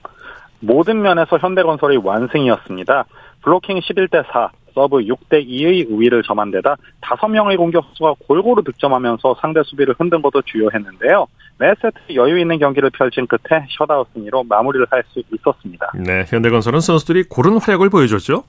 모든 0.61 1.03
면에서 1.03 1.39
현대건설이 1.39 1.99
완승이었습니다. 1.99 3.05
블로킹 3.43 3.81
11대 3.81 4.25
4, 4.33 4.51
서브 4.75 4.99
6대 4.99 5.47
2의 5.47 5.91
우위를 5.91 6.23
점한 6.23 6.51
데다 6.51 6.77
5명의 7.01 7.57
공격수가 7.57 8.15
골고루 8.27 8.63
득점하면서 8.63 9.37
상대 9.41 9.63
수비를 9.65 9.95
흔든 9.99 10.21
것도 10.23 10.43
주효했는데요. 10.43 11.27
매 11.59 11.73
세트 11.81 12.15
여유 12.15 12.39
있는 12.39 12.59
경기를 12.59 12.91
펼친 12.91 13.27
끝에 13.27 13.67
셧아웃 13.79 14.07
승리로 14.13 14.45
마무리를 14.45 14.87
할 14.91 15.03
수 15.09 15.23
있었습니다. 15.33 15.93
네. 15.95 16.25
현대건설은 16.27 16.81
선수들이 16.81 17.25
고른 17.31 17.59
활약을 17.59 17.89
보여줬죠. 17.89 18.45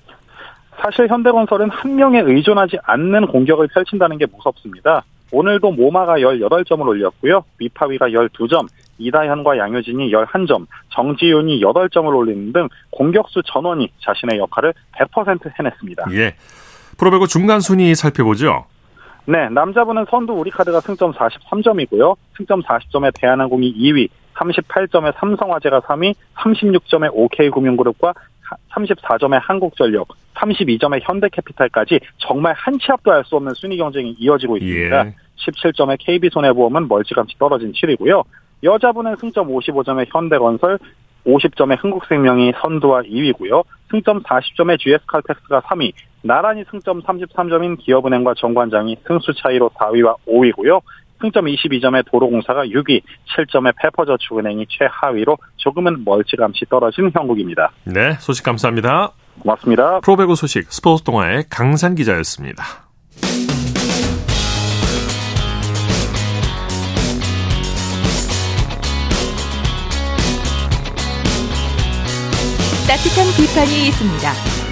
사실 0.82 1.08
현대건설은 1.08 1.70
한 1.70 1.96
명에 1.96 2.22
의존하지 2.22 2.78
않는 2.84 3.28
공격을 3.28 3.68
펼친다는 3.68 4.18
게 4.18 4.26
무섭습니다. 4.32 5.04
오늘도 5.32 5.72
모마가 5.72 6.20
18점을 6.20 6.88
올렸고요. 6.88 7.44
위파위가 7.60 8.10
12점, 8.10 8.68
이다현과 8.98 9.58
양효진이 9.58 10.12
11점, 10.12 10.66
정지윤이 10.90 11.62
8점을 11.62 12.16
올리는 12.16 12.54
등 12.54 12.70
공격수 12.92 13.42
전원이 13.46 13.92
자신의 14.00 14.40
역할을 14.40 14.74
100% 14.94 15.52
해냈습니다. 15.60 16.06
예. 16.14 16.36
프로배구 16.98 17.28
중간 17.28 17.60
순위 17.60 17.94
살펴보죠. 17.94 18.66
네, 19.26 19.50
남자분은 19.50 20.06
선두 20.10 20.34
우리카드가 20.34 20.80
승점 20.80 21.12
43점이고요. 21.12 22.16
승점 22.38 22.62
40점에 22.62 23.12
대한항공이 23.14 23.74
2위, 23.74 24.08
38점에 24.36 25.14
삼성화재가 25.18 25.82
3위, 25.82 26.14
36점에 26.36 27.10
OK금융그룹과 27.12 28.14
34점의 28.72 29.40
한국전력, 29.42 30.08
32점의 30.36 31.02
현대캐피탈까지 31.04 32.00
정말 32.18 32.54
한 32.54 32.78
치 32.80 32.92
앞도 32.92 33.12
알 33.12 33.24
수 33.24 33.36
없는 33.36 33.54
순위 33.56 33.78
경쟁이 33.78 34.16
이어지고 34.20 34.58
있습니다. 34.58 35.06
예. 35.08 35.14
17점의 35.38 35.98
KB손해보험은 36.00 36.88
멀찌감치 36.88 37.38
떨어진 37.38 37.72
7위고요. 37.72 38.24
여자분은 38.64 39.16
승점 39.18 39.48
55점의 39.50 40.08
현대건설, 40.14 40.80
50점의 41.26 41.84
흥국생명이 41.84 42.54
선두와 42.62 43.02
2위고요. 43.04 43.64
승점 43.92 44.24
40점의 44.24 44.80
GS칼텍스가 44.80 45.62
3위, 45.62 45.92
나란히 46.24 46.64
승점 46.72 47.02
33점인 47.04 47.78
기업은행과 47.80 48.34
정관장이 48.36 48.98
승수 49.08 49.34
차이로 49.34 49.70
4위와 49.76 50.16
5위고요. 50.28 50.82
승점 51.22 51.46
22점의 51.46 52.06
도로공사가 52.10 52.66
6위, 52.66 53.02
7점의 53.36 53.74
페퍼저축은행이 53.82 54.68
최하위로 54.70 55.38
조금은 55.58 56.04
멀찌감치 56.06 56.66
떨어진 56.70 57.12
형국입니다. 57.14 57.72
네. 57.86 58.14
소식 58.20 58.44
감사합니다. 58.44 59.12
고맙습니다. 59.40 60.00
프로배구 60.02 60.36
소식 60.36 60.72
스포츠 60.72 61.04
동아의 61.04 61.46
강산 61.50 61.96
기자였습니다. 61.96 62.64
따뜻한 72.88 73.28
비판이 73.36 73.88
있습니다. 73.88 74.32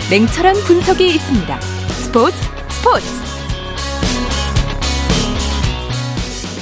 냉철한 0.10 0.56
분석이 0.66 1.06
있습니다. 1.06 1.60
스포츠 1.60 2.38
스포츠 2.70 3.25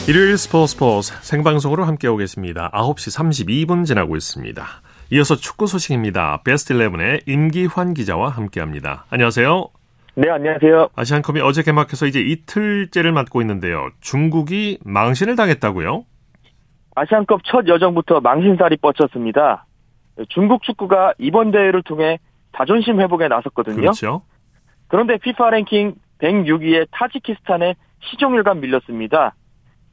일요일 0.05 0.37
스포츠 0.37 0.73
스포츠 0.73 1.13
생방송으로 1.21 1.85
함께 1.85 2.09
오겠습니다. 2.09 2.71
9시 2.71 3.65
32분 3.65 3.85
지나고 3.85 4.17
있습니다. 4.17 4.65
이어서 5.11 5.35
축구 5.37 5.65
소식입니다. 5.65 6.41
베스트 6.43 6.73
11의 6.73 7.21
임기환 7.25 7.93
기자와 7.93 8.27
함께합니다. 8.27 9.05
안녕하세요. 9.09 9.69
네, 10.15 10.29
안녕하세요. 10.29 10.89
아시안컵이 10.93 11.39
어제 11.39 11.63
개막해서 11.63 12.05
이제 12.05 12.19
이틀째를 12.19 13.13
맞고 13.13 13.39
있는데요. 13.43 13.91
중국이 14.01 14.79
망신을 14.83 15.37
당했다고요? 15.37 16.03
아시안컵 16.95 17.45
첫 17.45 17.69
여정부터 17.69 18.19
망신살이 18.19 18.77
뻗쳤습니다. 18.77 19.65
중국 20.27 20.63
축구가 20.63 21.13
이번 21.17 21.51
대회를 21.51 21.81
통해 21.81 22.19
자존심 22.57 22.99
회복에 22.99 23.29
나섰거든요. 23.29 23.77
그렇죠. 23.77 24.23
그런데 24.89 25.17
피파 25.17 25.49
랭킹 25.49 25.95
106위의 26.19 26.87
타지키스탄에 26.91 27.75
시종일관 28.01 28.59
밀렸습니다. 28.59 29.33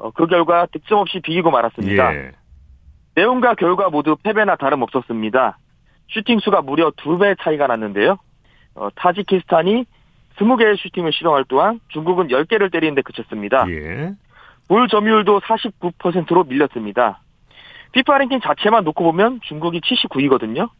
어, 0.01 0.11
그 0.11 0.27
결과 0.27 0.67
득점 0.67 0.99
없이 0.99 1.21
비기고 1.21 1.51
말았습니다. 1.51 2.15
예. 2.15 2.31
내용과 3.15 3.55
결과 3.55 3.91
모두 3.91 4.17
패배나 4.23 4.57
다름없었습니다. 4.57 5.59
슈팅 6.09 6.41
수가 6.41 6.63
무려 6.63 6.91
두 6.97 7.19
배 7.19 7.35
차이가 7.41 7.67
났는데요. 7.67 8.19
어, 8.75 8.89
타지키스탄이 8.97 9.85
20개의 10.39 10.77
슈팅을 10.79 11.13
실험할 11.13 11.45
동안 11.45 11.81
중국은 11.89 12.29
10개를 12.29 12.73
때리는데 12.73 13.03
그쳤습니다. 13.03 13.67
예. 13.69 14.13
볼 14.69 14.89
점유율도 14.89 15.41
49%로 15.41 16.45
밀렸습니다. 16.45 17.21
피파 17.93 18.19
랭킹 18.19 18.41
자체만 18.41 18.85
놓고 18.85 19.05
보면 19.05 19.41
중국이 19.43 19.81
79위거든요. 19.81 20.71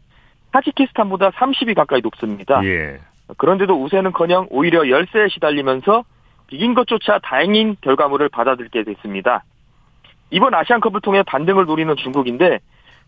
타지키스탄보다 0.53 1.31
30위 1.31 1.75
가까이 1.75 2.01
높습니다. 2.01 2.65
예. 2.65 3.01
그런데도 3.37 3.75
우세는커녕 3.83 4.47
오히려 4.51 4.89
열세에 4.89 5.29
시달리면서 5.29 6.05
비긴 6.51 6.75
것조차 6.75 7.21
다행인 7.23 7.77
결과물을 7.81 8.29
받아들게 8.29 8.83
됐습니다. 8.85 9.45
이번 10.31 10.55
아시안컵을 10.55 11.01
통해 11.01 11.23
반등을 11.23 11.65
노리는 11.65 11.95
중국인데 11.97 12.59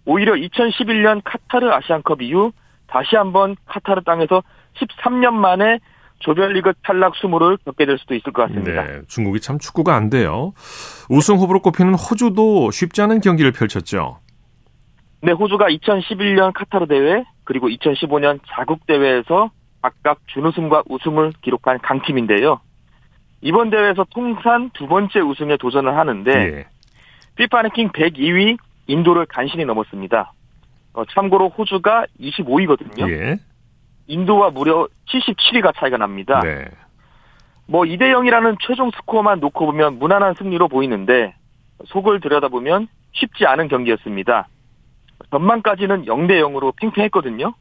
오히려 0.05 0.35
2011년 0.35 1.21
카타르 1.25 1.71
아시안컵 1.71 2.23
이후 2.23 2.53
다시 2.87 3.17
한번 3.17 3.57
카타르 3.67 4.03
땅에서 4.03 4.43
13년 4.75 5.33
만에 5.33 5.79
조별리그 6.21 6.73
탈락 6.85 7.17
수모를 7.17 7.59
겪게 7.65 7.85
될 7.85 7.99
수도 7.99 8.15
있을 8.15 8.33
것 8.33 8.43
같습니다. 8.43 8.85
네. 8.85 9.01
중국이 9.09 9.41
참 9.41 9.59
축구가 9.59 9.95
안 9.95 10.09
돼요. 10.09 10.53
우승 11.11 11.37
후보로 11.37 11.61
꼽히는 11.63 11.95
호주도 11.95 12.71
쉽지 12.71 13.03
않은 13.03 13.21
경기를 13.21 13.51
펼쳤죠. 13.51 14.19
네, 15.21 15.33
호주가 15.33 15.67
2011년 15.67 16.53
카타르 16.53 16.87
대회 16.87 17.25
그리고 17.45 17.69
2015년 17.69 18.39
자국 18.49 18.87
대회에서 18.87 19.51
각각 19.81 20.19
준우승과 20.29 20.85
우승을 20.89 21.33
기록한 21.43 21.81
강팀인데요. 21.81 22.61
이번 23.43 23.71
대회에서 23.71 24.07
통산 24.11 24.71
두 24.71 24.87
번째 24.87 25.21
우승에 25.21 25.57
도전을 25.57 25.97
하는데 25.97 26.31
예. 26.33 26.67
피파 27.35 27.63
랭킹 27.63 27.91
102위 27.91 28.57
인도를 28.87 29.27
간신히 29.27 29.65
넘었습니다. 29.65 30.33
어, 30.95 31.05
참고로 31.07 31.49
호주가 31.51 32.07
25위거든요. 32.21 33.11
예. 33.11 33.37
인도와 34.07 34.51
무려 34.51 34.89
77위가 35.09 35.75
차이가 35.77 35.97
납니다. 35.97 36.41
네. 36.41 36.69
뭐 37.67 37.83
2대 37.83 38.13
0이라는 38.13 38.57
최종 38.61 38.91
스코어만 38.91 39.41
놓고 39.41 39.67
보면 39.67 39.99
무난한 39.99 40.35
승리로 40.35 40.69
보이는데 40.69 41.35
속을 41.87 42.21
들여다보면 42.21 42.89
쉽지 43.13 43.47
않은 43.47 43.69
경기였습니다. 43.69 44.49
전반까지는 45.31 46.05
0대 46.05 46.41
0으로 46.41 46.75
팽팽했거든요. 46.77 47.55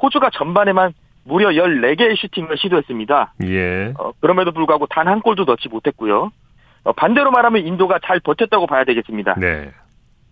호주가 0.00 0.30
전반에만 0.30 0.94
무려 1.24 1.48
14개의 1.50 2.16
슈팅을 2.18 2.56
시도했습니다. 2.58 3.34
예. 3.44 3.92
어, 3.98 4.12
그럼에도 4.20 4.52
불구하고 4.52 4.86
단 4.86 5.08
한 5.08 5.20
골도 5.20 5.44
넣지 5.44 5.68
못했고요. 5.68 6.30
어, 6.84 6.92
반대로 6.92 7.30
말하면 7.30 7.66
인도가 7.66 7.98
잘 8.04 8.20
버텼다고 8.20 8.66
봐야 8.66 8.84
되겠습니다. 8.84 9.34
네. 9.38 9.70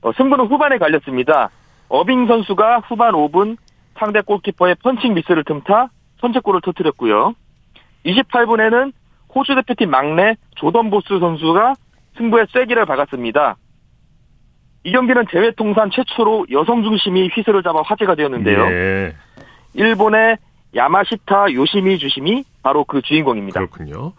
어, 0.02 0.12
승부는 0.12 0.46
후반에 0.46 0.78
갈렸습니다. 0.78 1.50
어빙 1.88 2.26
선수가 2.26 2.80
후반 2.88 3.12
5분 3.14 3.56
상대 3.98 4.20
골키퍼의 4.22 4.76
펀칭 4.82 5.14
미스를 5.14 5.44
틈타 5.44 5.88
선제골을 6.20 6.60
터뜨렸고요. 6.62 7.34
28분에는 8.06 8.92
호주 9.34 9.54
대표팀 9.54 9.90
막내 9.90 10.36
조던 10.56 10.90
보스 10.90 11.18
선수가 11.18 11.74
승부의 12.18 12.46
쐐기를 12.52 12.84
박았습니다. 12.86 13.56
이 14.84 14.92
경기는 14.92 15.24
대회 15.30 15.50
통산 15.52 15.90
최초로 15.90 16.46
여성 16.50 16.82
중심이 16.82 17.28
휘슬을 17.28 17.62
잡아 17.62 17.82
화제가 17.82 18.14
되었는데요. 18.14 18.64
예. 18.70 19.14
일본의 19.74 20.36
야마시타 20.74 21.52
요시미 21.52 21.98
주심이 21.98 22.44
바로 22.62 22.84
그 22.84 23.02
주인공입니다. 23.02 23.60
그렇군요. 23.60 24.12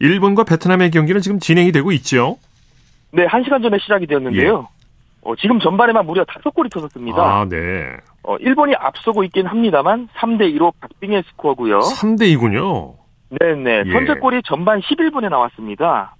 일본과 0.00 0.44
베트남의 0.44 0.90
경기는 0.90 1.20
지금 1.20 1.38
진행이 1.38 1.72
되고 1.72 1.92
있죠. 1.92 2.38
네, 3.12 3.26
한 3.26 3.44
시간 3.44 3.62
전에 3.62 3.78
시작이 3.78 4.06
되었는데요. 4.06 4.68
어, 5.22 5.36
지금 5.36 5.58
전반에만 5.58 6.04
무려 6.06 6.24
다섯 6.24 6.50
골이 6.50 6.68
터졌습니다. 6.68 7.22
아, 7.22 7.46
네. 7.48 7.96
어, 8.22 8.36
일본이 8.36 8.74
앞서고 8.74 9.24
있긴 9.24 9.46
합니다만 9.46 10.08
3대 10.16 10.54
2로 10.56 10.72
박빙의 10.80 11.22
스코어고요. 11.30 11.78
3대 11.78 12.22
2군요. 12.36 12.94
네네. 13.40 13.82
예. 13.86 13.92
선제골이 13.92 14.42
전반 14.44 14.80
11분에 14.80 15.28
나왔습니다. 15.30 16.16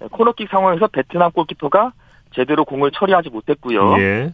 네, 0.00 0.06
코너킥 0.10 0.48
상황에서 0.50 0.86
베트남 0.88 1.32
골키퍼가 1.32 1.92
제대로 2.34 2.64
공을 2.64 2.90
처리하지 2.92 3.30
못했고요. 3.30 3.98
예. 3.98 4.32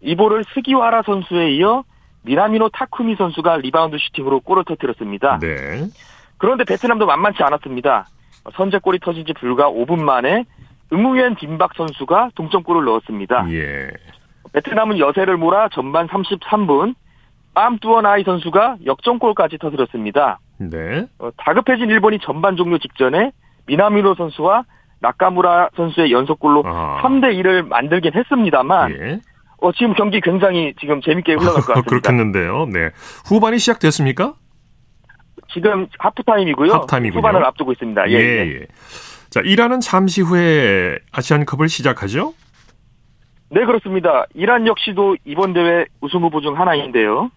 이 0.00 0.14
볼을 0.16 0.44
스기와라 0.54 1.02
선수에 1.02 1.52
이어 1.56 1.84
미나미노 2.28 2.68
타쿠미 2.68 3.16
선수가 3.16 3.56
리바운드 3.58 3.96
슈팅으로 3.98 4.40
골을 4.40 4.64
터뜨렸습니다. 4.64 5.38
네. 5.38 5.86
그런데 6.36 6.64
베트남도 6.64 7.06
만만치 7.06 7.42
않았습니다. 7.42 8.06
선제골이 8.54 9.00
터진 9.00 9.24
지 9.24 9.32
불과 9.32 9.70
5분 9.70 10.00
만에 10.00 10.44
응우엔 10.92 11.36
빈박 11.36 11.74
선수가 11.74 12.30
동점골을 12.34 12.84
넣었습니다. 12.84 13.50
예. 13.50 13.90
베트남은 14.52 14.98
여세를 14.98 15.36
몰아 15.38 15.70
전반 15.72 16.06
33분 16.06 16.94
빰뚜어나이 17.54 18.24
선수가 18.24 18.76
역전골까지 18.84 19.58
터뜨렸습니다. 19.58 20.38
네. 20.58 21.06
어, 21.18 21.30
다급해진 21.36 21.88
일본이 21.88 22.18
전반 22.20 22.56
종료 22.56 22.78
직전에 22.78 23.32
미나미노 23.66 24.14
선수와 24.14 24.64
나카무라 25.00 25.70
선수의 25.76 26.12
연속골로 26.12 26.62
아. 26.66 27.00
3대 27.02 27.34
2를 27.40 27.66
만들긴 27.66 28.12
했습니다만 28.14 28.90
예. 28.92 29.20
어, 29.60 29.72
지금 29.72 29.94
경기 29.94 30.20
굉장히 30.20 30.72
지금 30.80 31.00
재밌게 31.00 31.32
흘러갈 31.34 31.62
것 31.62 31.66
같습니다. 31.74 31.88
그렇겠는데요. 31.90 32.66
네. 32.66 32.90
후반이 33.26 33.58
시작됐습니까? 33.58 34.34
지금 35.52 35.88
하프타임이고요. 35.98 36.72
하프타임이군요. 36.72 37.18
후반을 37.18 37.44
앞두고 37.46 37.72
있습니다. 37.72 38.10
예, 38.10 38.14
예. 38.14 38.60
예. 38.60 38.66
자, 39.30 39.40
이란은 39.44 39.80
잠시 39.80 40.20
후에 40.22 40.98
아시안컵을 41.12 41.68
시작하죠? 41.68 42.34
네, 43.50 43.64
그렇습니다. 43.64 44.26
이란 44.34 44.66
역시도 44.66 45.16
이번 45.24 45.54
대회 45.54 45.86
우승 46.00 46.20
후보 46.22 46.40
중 46.40 46.58
하나인데요. 46.58 47.30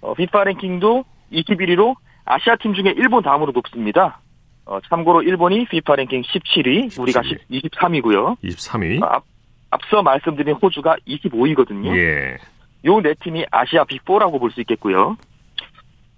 어, 0.00 0.14
피파 0.14 0.44
랭킹도 0.44 1.04
21위로 1.32 1.94
아시아 2.24 2.56
팀 2.56 2.74
중에 2.74 2.94
일본 2.96 3.22
다음으로 3.22 3.52
높습니다. 3.52 4.20
어, 4.64 4.78
참고로 4.88 5.22
일본이 5.22 5.66
피파 5.66 5.96
랭킹 5.96 6.22
17위, 6.22 6.98
우리가 7.00 7.20
17위. 7.22 7.70
23위고요. 7.70 8.36
23위. 8.44 9.02
앞, 9.02 9.24
앞서 9.70 10.02
말씀드린 10.02 10.54
호주가 10.54 10.96
25위거든요. 11.06 11.94
예. 11.96 12.36
요네 12.84 13.14
팀이 13.20 13.44
아시아 13.50 13.84
빅4라고 13.84 14.38
볼 14.40 14.50
수 14.50 14.60
있겠고요. 14.60 15.16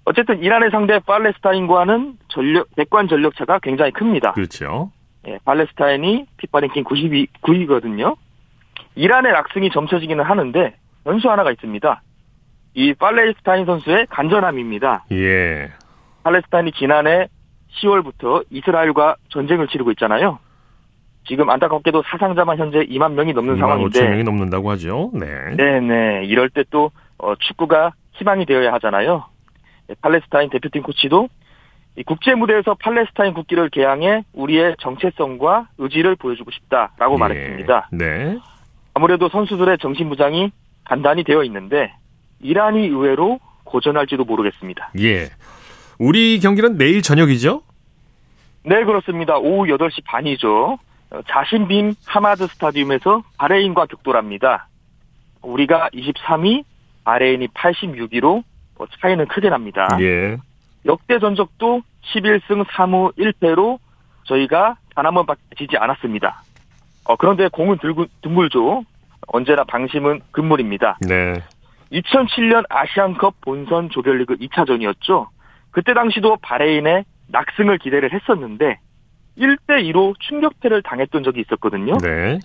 어쨌든 0.05 0.43
이란의 0.43 0.71
상대 0.71 0.99
팔레스타인과는 1.01 2.19
전력, 2.29 2.69
백관 2.77 3.09
전력 3.09 3.37
차가 3.37 3.59
굉장히 3.61 3.93
큽니다. 3.93 4.33
그렇죠. 4.33 4.91
예, 5.27 5.39
팔레스타인이 5.45 6.27
피파 6.39 6.61
랭킹 6.61 6.85
92, 6.85 7.27
9위거든요. 7.43 8.17
이란의 8.95 9.33
낙승이 9.33 9.71
점쳐지기는 9.71 10.25
하는데 10.25 10.75
변수 11.05 11.31
하나가 11.31 11.51
있습니다. 11.53 12.03
이 12.75 12.95
팔레스타인 12.95 13.67
선수의 13.67 14.07
간절함입니다. 14.11 15.05
예. 15.13 15.71
팔레스타인이 16.23 16.73
지난해 16.73 17.29
10월부터 17.83 18.45
이스라엘과 18.51 19.17
전쟁을 19.29 19.69
치르고 19.69 19.91
있잖아요. 19.93 20.39
지금 21.27 21.51
안타깝게도 21.51 22.03
사상자만 22.07 22.59
현재 22.59 22.81
2만 22.81 23.13
명이 23.13 23.33
넘는 23.33 23.55
2만 23.55 23.59
5천 23.59 23.61
상황인데 23.61 24.09
명이 24.09 24.25
넘는다고 24.25 24.71
하죠. 24.73 25.11
네. 25.15 25.27
네네 25.57 26.25
이럴 26.25 26.51
때또 26.51 26.91
어, 27.19 27.35
축구가 27.37 27.93
희망이 28.13 28.47
되어야 28.47 28.73
하잖아요. 28.75 29.25
예, 29.91 29.95
팔레스타인 30.01 30.51
대표팀 30.51 30.83
코치도 30.83 31.29
이 31.97 32.03
국제 32.05 32.35
무대에서 32.35 32.75
팔레스타인 32.75 33.35
국기를 33.35 33.69
개항해 33.69 34.25
우리의 34.33 34.77
정체성과 34.81 35.69
의지를 35.79 36.17
보여주고 36.17 36.51
싶다라고 36.51 37.15
예. 37.15 37.19
말했습니다. 37.19 37.89
네. 37.93 38.39
아무래도 38.95 39.29
선수들의 39.29 39.79
정신 39.79 40.09
부장이 40.09 40.51
단단히 40.85 41.25
되어 41.25 41.45
있는데 41.45 41.93
이란이 42.41 42.87
의외로 42.87 43.39
고전할지도 43.65 44.25
모르겠습니다. 44.25 44.91
예. 45.01 45.29
우리 45.99 46.41
경기는 46.41 46.79
내일 46.79 47.03
저녁이죠? 47.03 47.63
네 48.65 48.85
그렇습니다. 48.85 49.37
오후 49.39 49.67
8시 49.67 50.05
반이죠. 50.05 50.79
어, 51.11 51.21
자신빔 51.29 51.95
하마드 52.07 52.47
스타디움에서 52.47 53.23
바레인과 53.39 53.87
격돌합니다. 53.87 54.69
우리가 55.43 55.89
23위, 55.93 56.65
바레인이 57.05 57.49
86위로 57.49 58.43
뭐 58.77 58.87
차이는 59.01 59.27
크게 59.27 59.49
납니다. 59.49 59.89
예. 60.01 60.37
역대 60.87 61.19
전적도 61.19 61.83
11승 62.15 62.65
3무 62.65 63.17
1패로 63.17 63.79
저희가 64.25 64.77
단 64.95 65.07
한 65.07 65.15
번밖에 65.15 65.41
지지 65.57 65.77
않았습니다. 65.77 66.43
어, 67.05 67.17
그런데 67.17 67.49
공은 67.49 67.79
들고, 67.79 68.07
드물죠. 68.23 68.85
언제나 69.29 69.65
방심은 69.65 70.21
금물입니다. 70.31 70.99
네. 71.09 71.43
2007년 71.93 72.65
아시안컵 72.69 73.41
본선 73.41 73.89
조별리그 73.91 74.37
2차전이었죠. 74.37 75.29
그때 75.71 75.95
당시도 75.95 76.37
바레인에 76.43 77.05
낙승을 77.29 77.79
기대를 77.79 78.13
했었는데 78.13 78.79
1대2로 79.39 80.15
충격패를 80.21 80.83
당했던 80.83 81.23
적이 81.23 81.41
있었거든요. 81.41 81.97
네. 81.99 82.39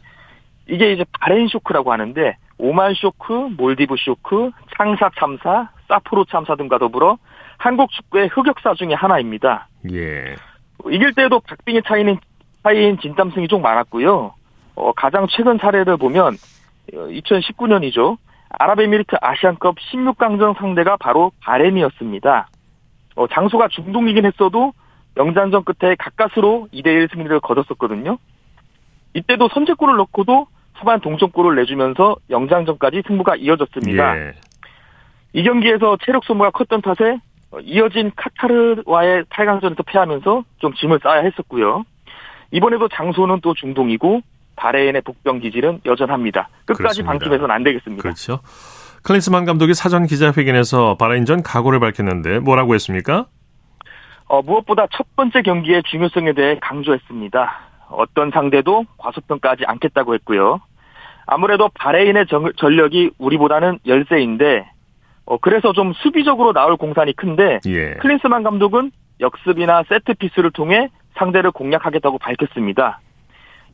이게 0.68 0.94
이제 0.94 1.06
바레인 1.20 1.48
쇼크라고 1.48 1.92
하는데 1.92 2.38
오만 2.58 2.94
쇼크, 2.96 3.34
몰디브 3.34 3.96
쇼크, 3.98 4.52
창사 4.76 5.10
참사, 5.20 5.70
삿포로 5.88 6.26
참사 6.26 6.56
등과 6.56 6.78
더불어 6.80 7.18
한국 7.58 7.92
축구의 7.92 8.30
흑역사 8.30 8.74
중에 8.76 8.94
하나입니다. 8.94 9.68
예. 9.92 10.36
이길 10.90 11.14
때도 11.14 11.40
박빙의 11.42 11.84
차이는 11.86 12.18
차이인 12.64 12.98
진땀승이 13.00 13.48
좀 13.48 13.62
많았고요. 13.62 14.34
어, 14.76 14.92
가장 14.94 15.28
최근 15.30 15.58
사례를 15.58 15.98
보면 15.98 16.36
2019년이죠. 16.92 18.18
아랍에미리트 18.50 19.16
아시안컵 19.22 19.76
16강전 19.78 20.58
상대가 20.58 20.98
바로 20.98 21.32
바레인이었습니다. 21.42 22.50
어, 23.16 23.28
장소가 23.28 23.68
중동이긴 23.70 24.26
했어도 24.26 24.74
영장전 25.18 25.64
끝에 25.64 25.96
가까스로 25.96 26.68
2대1 26.74 27.12
승리를 27.12 27.40
거뒀었거든요. 27.40 28.18
이때도 29.14 29.50
선제골을 29.54 29.96
넣고도 29.98 30.48
후반 30.76 31.00
동점골을 31.00 31.56
내주면서 31.56 32.18
영장전까지 32.30 33.04
승부가 33.08 33.36
이어졌습니다. 33.38 34.18
예. 34.18 34.34
이 35.34 35.44
경기에서 35.44 35.98
체력 36.06 36.24
소모가 36.26 36.52
컸던 36.52 36.82
탓에 36.82 37.20
어, 37.52 37.60
이어진 37.62 38.12
카타르와의 38.16 39.24
8강전에서 39.26 39.86
패하면서 39.86 40.44
좀 40.58 40.74
짐을 40.74 41.00
쌓아야 41.02 41.22
했었고요. 41.22 41.86
이번에도 42.52 42.88
장소는 42.90 43.40
또 43.42 43.54
중동이고 43.54 44.22
바레인의 44.56 45.02
복병 45.02 45.40
기질은 45.40 45.82
여전합니다. 45.86 46.50
끝까지. 46.66 47.04
방심해서는 47.04 47.54
안 47.54 47.64
되겠습니다. 47.64 48.02
그렇죠. 48.02 48.40
클린스만 49.04 49.46
감독이 49.46 49.74
사전 49.74 50.08
기자회견에서 50.08 50.96
바라인전 50.98 51.44
각오를 51.44 51.80
밝혔는데 51.80 52.40
뭐라고 52.40 52.74
했습니까? 52.76 53.28
어, 54.28 54.42
무엇보다 54.42 54.88
첫 54.92 55.06
번째 55.16 55.42
경기의 55.42 55.84
중요성에 55.84 56.34
대해 56.34 56.58
강조했습니다. 56.62 57.60
어떤 57.90 58.32
상대도 58.32 58.86
과소평가하지 58.98 59.64
않겠다고 59.68 60.14
했고요. 60.16 60.60
아무래도 61.28 61.70
바레인의 61.76 62.28
정- 62.28 62.52
전력이 62.58 63.12
우리보다는 63.18 63.80
열세인데 63.86 64.70
어, 65.26 65.38
그래서 65.38 65.74
좀 65.74 65.94
수비적으로 65.94 66.54
나올 66.54 66.78
공산이 66.78 67.14
큰데 67.14 67.60
예. 67.66 67.94
클린스만 67.96 68.44
감독은 68.44 68.92
역습이나 69.20 69.84
세트피스를 69.90 70.52
통해 70.52 70.90
상대를 71.18 71.52
공략하겠다고 71.52 72.20
밝혔습니다. 72.20 73.00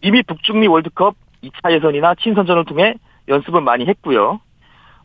이미 0.01 0.23
북중미 0.23 0.67
월드컵 0.67 1.15
2차 1.43 1.71
예선이나 1.73 2.15
친선전을 2.15 2.65
통해 2.65 2.93
연습을 3.27 3.61
많이 3.61 3.85
했고요. 3.87 4.39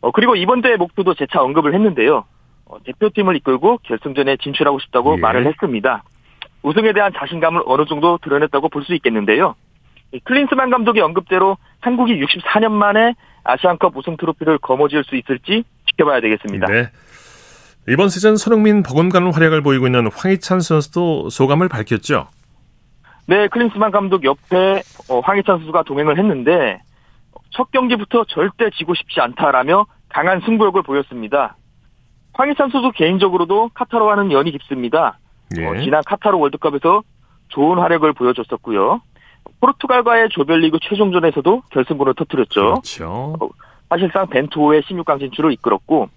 어, 0.01 0.11
그리고 0.11 0.35
이번 0.35 0.61
대회 0.61 0.75
목표도 0.77 1.15
재차 1.15 1.41
언급을 1.41 1.73
했는데요. 1.73 2.23
어, 2.69 2.77
대표팀을 2.83 3.35
이끌고 3.37 3.79
결승전에 3.83 4.37
진출하고 4.37 4.79
싶다고 4.79 5.15
예. 5.17 5.19
말을 5.19 5.45
했습니다. 5.47 6.03
우승에 6.63 6.93
대한 6.93 7.11
자신감을 7.13 7.61
어느 7.65 7.85
정도 7.85 8.17
드러냈다고 8.21 8.69
볼 8.69 8.83
수 8.83 8.93
있겠는데요. 8.95 9.55
이 10.13 10.19
클린스만 10.19 10.69
감독의 10.69 11.01
언급대로 11.01 11.57
한국이 11.81 12.13
64년 12.21 12.71
만에 12.71 13.13
아시안컵 13.43 13.95
우승 13.97 14.15
트로피를 14.17 14.57
거머쥘 14.59 15.03
수 15.03 15.15
있을지 15.15 15.63
지켜봐야 15.89 16.21
되겠습니다. 16.21 16.67
네. 16.67 16.89
이번 17.89 18.09
시즌 18.09 18.35
손흥민 18.37 18.83
버금가는 18.83 19.33
활약을 19.33 19.61
보이고 19.61 19.85
있는 19.85 20.09
황희찬 20.13 20.61
선수도 20.61 21.29
소감을 21.29 21.67
밝혔죠. 21.69 22.27
네, 23.27 23.47
클린스만 23.49 23.91
감독 23.91 24.23
옆에 24.23 24.81
어, 25.09 25.19
황희찬 25.19 25.57
선수가 25.59 25.83
동행을 25.83 26.17
했는데 26.17 26.79
첫 27.51 27.69
경기부터 27.71 28.23
절대 28.25 28.69
지고 28.77 28.93
싶지 28.95 29.19
않다라며 29.19 29.85
강한 30.09 30.39
승부욕을 30.41 30.83
보였습니다. 30.83 31.56
황희찬 32.37 32.69
선수 32.69 32.91
개인적으로도 32.91 33.71
카타르와는 33.73 34.31
연이 34.31 34.51
깊습니다. 34.51 35.17
예. 35.57 35.65
어, 35.65 35.77
지난 35.81 36.03
카타르 36.05 36.37
월드컵에서 36.37 37.01
좋은 37.49 37.79
활약을 37.79 38.13
보여줬었고요. 38.13 39.01
포르투갈과의 39.59 40.29
조별리그 40.29 40.77
최종전에서도 40.81 41.63
결승골을 41.71 42.13
터뜨렸죠. 42.15 42.61
그렇죠. 42.61 43.35
사실상 43.89 44.27
벤투호의 44.27 44.81
16강 44.83 45.19
진출을 45.19 45.51
이끌었고 45.53 46.09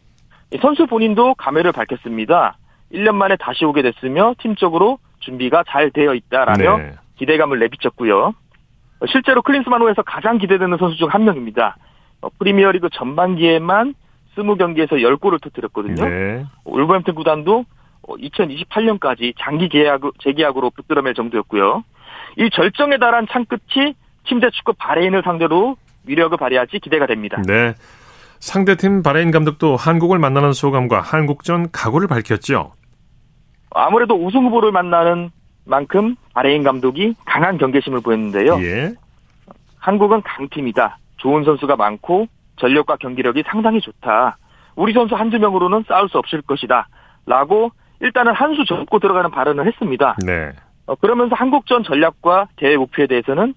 이 0.53 0.59
선수 0.61 0.87
본인도 0.87 1.35
감회를 1.35 1.73
밝혔습니다. 1.73 2.57
1년 2.93 3.15
만에 3.15 3.37
다시 3.37 3.65
오게 3.65 3.83
됐으며 3.83 4.35
팀적으로 4.39 4.99
준비가 5.21 5.63
잘 5.69 5.91
되어 5.91 6.13
있다라며 6.15 6.79
네. 6.79 6.95
기대감을 7.17 7.61
내비쳤고요. 7.61 8.35
어, 9.01 9.07
실제로 9.07 9.43
클린스만호에서 9.43 10.03
가장 10.03 10.39
기대되는 10.39 10.77
선수 10.79 10.97
중 10.97 11.09
한 11.09 11.25
명입니다. 11.25 11.77
어, 12.21 12.29
프리미어리그 12.39 12.89
전반기에만 12.93 13.95
20경기에서 14.37 14.93
10골을 14.93 15.43
터뜨렸거든요. 15.43 16.05
네. 16.05 16.45
울버햄튼 16.65 17.15
구단도 17.15 17.65
2028년까지 18.03 19.35
장기 19.39 19.69
계약, 19.69 20.03
재계약으로 20.23 20.71
붙들어맬 20.71 21.15
정도였고요. 21.15 21.85
이 22.39 22.51
절정에 22.53 22.99
달한 22.99 23.27
창끝이 23.31 23.95
침대 24.27 24.51
축구 24.51 24.73
바레인을 24.75 25.23
상대로 25.23 25.77
위력을 26.05 26.37
발휘할지 26.37 26.79
기대가 26.79 27.07
됩니다. 27.07 27.43
네. 27.47 27.75
상대팀 28.39 29.03
바레인 29.03 29.31
감독도 29.31 29.77
한국을 29.77 30.19
만나는 30.19 30.53
소감과 30.53 31.01
한국전 31.01 31.71
각오를 31.73 32.09
밝혔죠. 32.09 32.73
아무래도 33.71 34.15
우승 34.15 34.47
후보를 34.47 34.73
만나는 34.73 35.31
만큼 35.65 36.17
바레인 36.33 36.63
감독이 36.63 37.15
강한 37.27 37.59
경계심을 37.59 38.01
보였는데요. 38.01 38.59
예. 38.63 38.95
한국은 39.79 40.23
강팀이다. 40.23 40.99
좋은 41.19 41.45
선수가 41.45 41.77
많고 41.77 42.27
전력과 42.61 42.97
경기력이 42.97 43.45
상당히 43.47 43.81
좋다. 43.81 44.37
우리 44.77 44.93
선수 44.93 45.15
한두 45.15 45.39
명으로는 45.39 45.85
싸울 45.89 46.09
수 46.09 46.19
없을 46.19 46.43
것이다. 46.43 46.87
라고 47.27 47.71
일단은 48.01 48.33
한 48.33 48.55
수 48.55 48.65
접고 48.65 48.99
들어가는 48.99 49.31
발언을 49.31 49.67
했습니다. 49.67 50.17
네. 50.25 50.53
어, 50.87 50.95
그러면서 50.95 51.35
한국전 51.35 51.83
전략과 51.85 52.49
대회 52.57 52.77
목표에 52.77 53.07
대해서는 53.07 53.55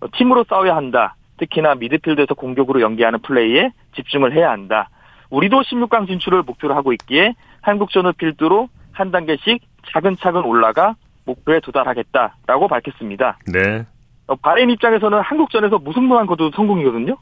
어, 0.00 0.06
팀으로 0.12 0.44
싸워야 0.48 0.76
한다. 0.76 1.16
특히나 1.38 1.74
미드필드에서 1.74 2.34
공격으로 2.34 2.80
연계하는 2.80 3.18
플레이에 3.20 3.72
집중을 3.96 4.32
해야 4.34 4.50
한다. 4.50 4.88
우리도 5.30 5.62
16강 5.62 6.06
진출을 6.06 6.42
목표로 6.42 6.74
하고 6.74 6.92
있기에 6.92 7.34
한국전을 7.62 8.12
필두로 8.12 8.68
한 8.92 9.10
단계씩 9.10 9.60
차근차근 9.92 10.44
올라가 10.44 10.94
목표에 11.24 11.60
도달하겠다라고 11.60 12.68
밝혔습니다. 12.68 13.38
네. 13.52 13.84
어, 14.26 14.36
바레인 14.36 14.70
입장에서는 14.70 15.20
한국전에서 15.20 15.78
무승부만 15.78 16.26
거둬도 16.26 16.52
성공이거든요. 16.56 17.16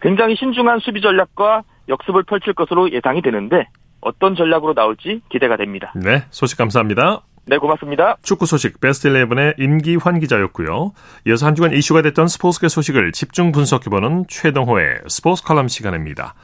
굉장히 0.00 0.36
신중한 0.36 0.80
수비 0.80 1.00
전략과 1.00 1.62
역습을 1.88 2.24
펼칠 2.24 2.54
것으로 2.54 2.92
예상이 2.92 3.22
되는데 3.22 3.66
어떤 4.00 4.34
전략으로 4.34 4.74
나올지 4.74 5.20
기대가 5.30 5.56
됩니다. 5.56 5.92
네. 5.94 6.24
소식 6.30 6.56
감사합니다. 6.58 7.22
네, 7.46 7.58
고맙습니다. 7.58 8.16
축구 8.22 8.46
소식 8.46 8.80
베스트 8.80 9.08
11의 9.08 9.58
임기환 9.58 10.20
기자였고요. 10.20 10.92
이어서 11.26 11.46
한 11.46 11.54
주간 11.54 11.72
이슈가 11.72 12.02
됐던 12.02 12.28
스포츠계 12.28 12.68
소식을 12.68 13.12
집중 13.12 13.50
분석해보는 13.50 14.26
최동호의 14.28 15.00
스포츠 15.08 15.42
칼럼 15.42 15.68
시간입니다. 15.68 16.34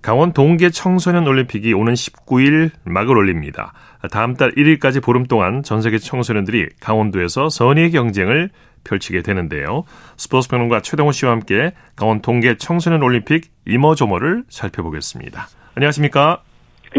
강원 0.00 0.32
동계 0.32 0.70
청소년 0.70 1.26
올림픽이 1.26 1.72
오는 1.74 1.92
19일 1.92 2.70
막을 2.84 3.16
올립니다. 3.16 3.72
다음 4.12 4.34
달 4.34 4.52
1일까지 4.52 5.02
보름 5.02 5.26
동안 5.26 5.62
전 5.62 5.82
세계 5.82 5.98
청소년들이 5.98 6.68
강원도에서 6.80 7.48
선의의 7.48 7.90
경쟁을 7.90 8.50
펼치게 8.84 9.22
되는데요. 9.22 9.84
스포츠 10.16 10.48
평론가 10.48 10.80
최동호 10.80 11.12
씨와 11.12 11.32
함께 11.32 11.72
강원 11.96 12.20
동계 12.22 12.56
청소년 12.56 13.02
올림픽 13.02 13.44
이머저머를 13.66 14.44
살펴보겠습니다. 14.48 15.46
안녕하십니까? 15.74 16.42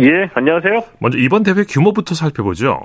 예, 0.01 0.29
안녕하세요. 0.33 0.83
먼저 0.99 1.17
이번 1.17 1.43
대회 1.43 1.63
규모부터 1.67 2.13
살펴보죠. 2.15 2.79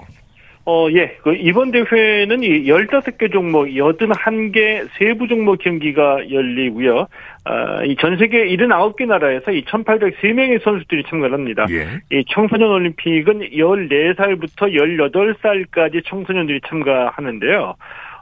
어, 0.67 0.89
예. 0.93 1.19
그 1.23 1.35
이번 1.35 1.71
대회는 1.73 2.43
이 2.43 2.65
15개 2.65 3.31
종목, 3.31 3.67
81개 3.67 4.89
세부 4.97 5.29
종목 5.29 5.59
경기가 5.59 6.31
열리고요. 6.31 7.07
아, 7.45 7.85
이 7.85 7.95
전 7.97 8.17
세계 8.17 8.47
79개 8.47 9.05
나라에서 9.07 9.51
이 9.53 9.63
1,803명의 9.67 10.63
선수들이 10.65 11.03
참가를 11.11 11.35
합니다. 11.35 11.67
예. 11.69 12.01
이 12.11 12.25
청소년 12.31 12.71
올림픽은 12.71 13.51
14살부터 13.51 14.73
18살까지 14.73 16.03
청소년들이 16.07 16.63
참가하는데요. 16.67 17.75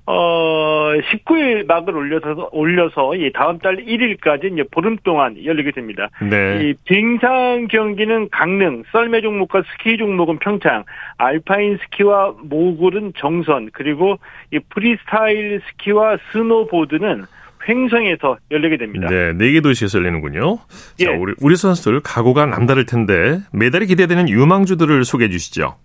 어, 0.05 0.93
19일 0.95 1.67
막을 1.67 1.95
올려서, 1.97 2.49
올려서 2.53 3.15
이 3.17 3.31
다음 3.33 3.59
달 3.59 3.77
1일까지 3.77 4.53
이제 4.53 4.65
보름 4.71 4.97
동안 5.05 5.37
열리게 5.43 5.71
됩니다. 5.71 6.09
네. 6.21 6.61
이 6.63 6.75
빙상 6.85 7.69
경기는 7.69 8.29
강릉, 8.31 8.83
썰매 8.91 9.21
종목과 9.21 9.63
스키 9.73 9.97
종목은 9.97 10.39
평창, 10.41 10.85
알파인 11.19 11.79
스키와 11.85 12.35
모굴은 12.43 13.13
정선, 13.17 13.71
그리고 13.73 14.19
이 14.53 14.59
프리스타일 14.71 15.61
스키와 15.71 16.17
스노보드는 16.33 17.25
횡성에서 17.69 18.39
열리게 18.51 18.77
됩니다. 18.77 19.09
네, 19.09 19.33
네 19.35 19.53
개 19.53 19.61
도시에서 19.61 19.99
열리는군요. 20.01 20.57
자, 20.99 21.13
예. 21.13 21.15
우리, 21.15 21.33
우리 21.41 21.55
선수들 21.55 22.01
각오가 22.01 22.45
남다를 22.47 22.87
텐데 22.87 23.39
메달이 23.53 23.87
기대되는 23.87 24.29
유망주들을 24.29 25.05
소개해 25.05 25.31
주시죠. 25.31 25.77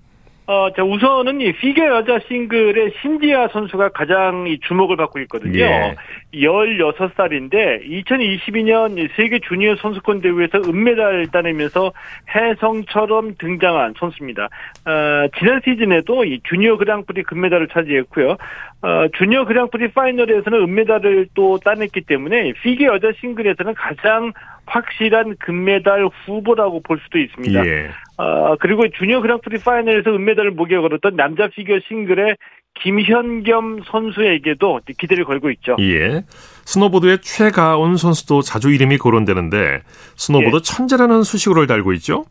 어, 0.49 0.71
자, 0.71 0.81
우선은 0.81 1.41
이 1.41 1.51
피겨 1.51 1.85
여자 1.87 2.19
싱글의 2.25 2.93
신지아 3.01 3.49
선수가 3.49 3.89
가장 3.89 4.47
이 4.47 4.57
주목을 4.61 4.95
받고 4.95 5.19
있거든요. 5.21 5.59
예. 5.59 5.95
16살인데 6.33 7.85
2022년 7.85 9.09
세계 9.17 9.39
주니어 9.39 9.75
선수권 9.75 10.21
대회에서 10.21 10.59
은메달 10.65 11.27
따내면서 11.33 11.91
혜성처럼 12.33 13.35
등장한 13.37 13.95
선수입니다. 13.99 14.45
어, 14.85 15.27
지난 15.37 15.59
시즌에도 15.65 16.23
이 16.23 16.39
주니어 16.47 16.77
그랑프리 16.77 17.23
금메달을 17.23 17.67
차지했고요. 17.67 18.37
어, 18.83 19.07
주니어 19.17 19.43
그랑프리 19.43 19.91
파이널에서는 19.91 20.59
은메달을 20.61 21.27
또 21.33 21.57
따냈기 21.57 22.01
때문에 22.01 22.53
피겨 22.63 22.93
여자 22.93 23.11
싱글에서는 23.19 23.73
가장 23.73 24.31
확실한 24.67 25.35
금메달 25.39 26.07
후보라고 26.25 26.81
볼 26.81 26.99
수도 27.03 27.17
있습니다. 27.17 27.65
예. 27.65 27.89
아, 28.17 28.55
그리고 28.59 28.87
주니어 28.89 29.21
그랑프리 29.21 29.59
파이널에서 29.59 30.11
은메달을 30.11 30.51
목에 30.51 30.77
걸었던 30.77 31.15
남자 31.15 31.47
피겨 31.47 31.79
싱글의 31.87 32.35
김현겸 32.81 33.81
선수에게도 33.85 34.81
기대를 34.97 35.23
걸고 35.25 35.49
있죠. 35.51 35.75
예. 35.79 36.23
스노보드의 36.65 37.19
최가온 37.21 37.97
선수도 37.97 38.41
자주 38.41 38.69
이름이 38.69 38.97
거론되는데 38.97 39.81
스노보드 40.15 40.57
예. 40.57 40.61
천재라는 40.61 41.23
수식어를 41.23 41.65
달고 41.65 41.93
있죠. 41.93 42.25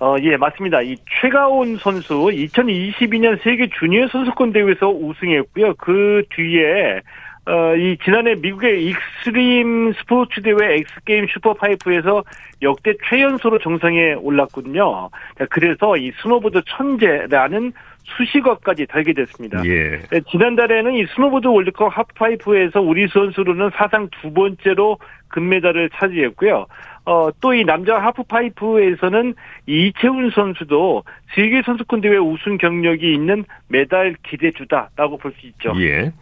어, 0.00 0.16
예, 0.22 0.36
맞습니다. 0.36 0.82
이 0.82 0.96
최가온 1.20 1.76
선수 1.76 2.14
2022년 2.14 3.40
세계 3.42 3.68
주니어 3.78 4.08
선수권 4.08 4.52
대회에서 4.52 4.88
우승했고요. 4.90 5.74
그 5.76 6.24
뒤에 6.34 7.00
어, 7.46 7.74
이 7.76 7.98
지난해 8.02 8.34
미국의 8.36 8.86
익스트림 8.86 9.92
스포츠 9.98 10.40
대회 10.40 10.76
엑스게임 10.78 11.26
슈퍼파이프에서 11.28 12.24
역대 12.62 12.94
최연소로 13.08 13.58
정상에 13.58 14.14
올랐거든요. 14.14 15.10
자, 15.38 15.46
그래서 15.50 15.96
이 15.98 16.10
스노보드 16.22 16.62
천재라는 16.66 17.72
수식어까지 18.04 18.86
달게 18.86 19.12
됐습니다. 19.12 19.62
예. 19.66 19.98
네, 20.10 20.20
지난달에는 20.30 20.94
이 20.94 21.06
스노보드 21.14 21.46
월드컵 21.48 21.88
하프파이프에서 21.88 22.80
우리 22.80 23.08
선수로는 23.08 23.70
사상 23.74 24.08
두 24.20 24.32
번째로 24.32 24.98
금메달을 25.28 25.90
차지했고요. 25.90 26.66
어, 27.06 27.28
또 27.40 27.52
이 27.54 27.64
남자 27.64 27.98
하프파이프에서는 27.98 29.34
이채운 29.66 30.30
선수도 30.30 31.04
세계 31.34 31.60
선수권 31.62 32.00
대회 32.00 32.16
우승 32.16 32.56
경력이 32.56 33.12
있는 33.12 33.44
메달 33.68 34.16
기대주다라고 34.22 35.18
볼 35.18 35.32
수 35.38 35.46
있죠. 35.48 35.72
예. 35.80 36.12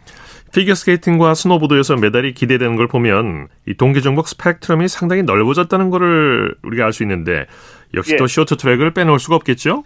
피겨스케이팅과 0.53 1.33
스노보드에서 1.33 1.97
메달이 1.97 2.33
기대되는 2.33 2.75
걸 2.75 2.87
보면 2.87 3.47
이 3.67 3.73
동계 3.73 4.01
종목 4.01 4.27
스펙트럼이 4.27 4.87
상당히 4.87 5.23
넓어졌다는 5.23 5.89
것을 5.89 6.55
우리가 6.63 6.85
알 6.85 6.93
수 6.93 7.03
있는데 7.03 7.47
역시 7.95 8.13
예. 8.13 8.17
또 8.17 8.27
쇼트트랙을 8.27 8.91
빼놓을 8.91 9.19
수가 9.19 9.35
없겠죠. 9.35 9.83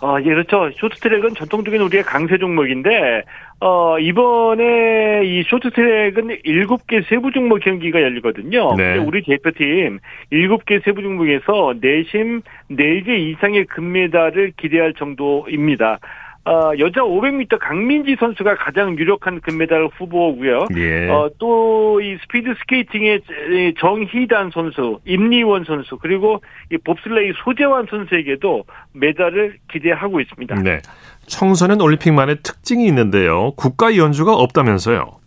아, 0.00 0.18
예, 0.20 0.24
그렇죠. 0.24 0.70
쇼트트랙은 0.76 1.34
전통적인 1.34 1.80
우리의 1.80 2.02
강세 2.02 2.36
종목인데, 2.36 3.22
어, 3.60 3.98
이번에 3.98 5.22
이 5.24 5.42
쇼트트랙은 5.44 6.42
7개 6.44 7.08
세부 7.08 7.32
종목 7.32 7.60
경기가 7.60 8.02
열리거든요. 8.02 8.74
네. 8.76 8.98
우리 8.98 9.22
대표팀 9.22 10.00
7개 10.30 10.84
세부 10.84 11.00
종목에서 11.00 11.74
내심 11.80 12.42
4개 12.70 13.08
이상의 13.08 13.64
금메달을 13.66 14.52
기대할 14.58 14.92
정도입니다. 14.92 16.00
어, 16.46 16.72
여자 16.78 17.00
500m 17.00 17.58
강민지 17.58 18.16
선수가 18.20 18.56
가장 18.56 18.98
유력한 18.98 19.40
금메달 19.40 19.88
후보고요. 19.96 20.66
예. 20.76 21.08
어, 21.08 21.30
또 21.38 21.84
이 22.02 22.16
스피드 22.22 22.54
스케이팅의 22.60 23.20
정희단 23.78 24.50
선수, 24.52 24.98
임리원 25.06 25.64
선수, 25.64 25.96
그리고 25.96 26.42
이 26.72 26.76
봅슬레이 26.76 27.32
소재환 27.44 27.86
선수에게도 27.88 28.64
메달을 28.92 29.56
기대하고 29.70 30.20
있습니다. 30.20 30.56
네. 30.62 30.80
청소년 31.26 31.80
올림픽만의 31.80 32.38
특징이 32.42 32.84
있는데요. 32.88 33.52
국가 33.56 33.96
연주가 33.96 34.34
없다면서요. 34.34 35.18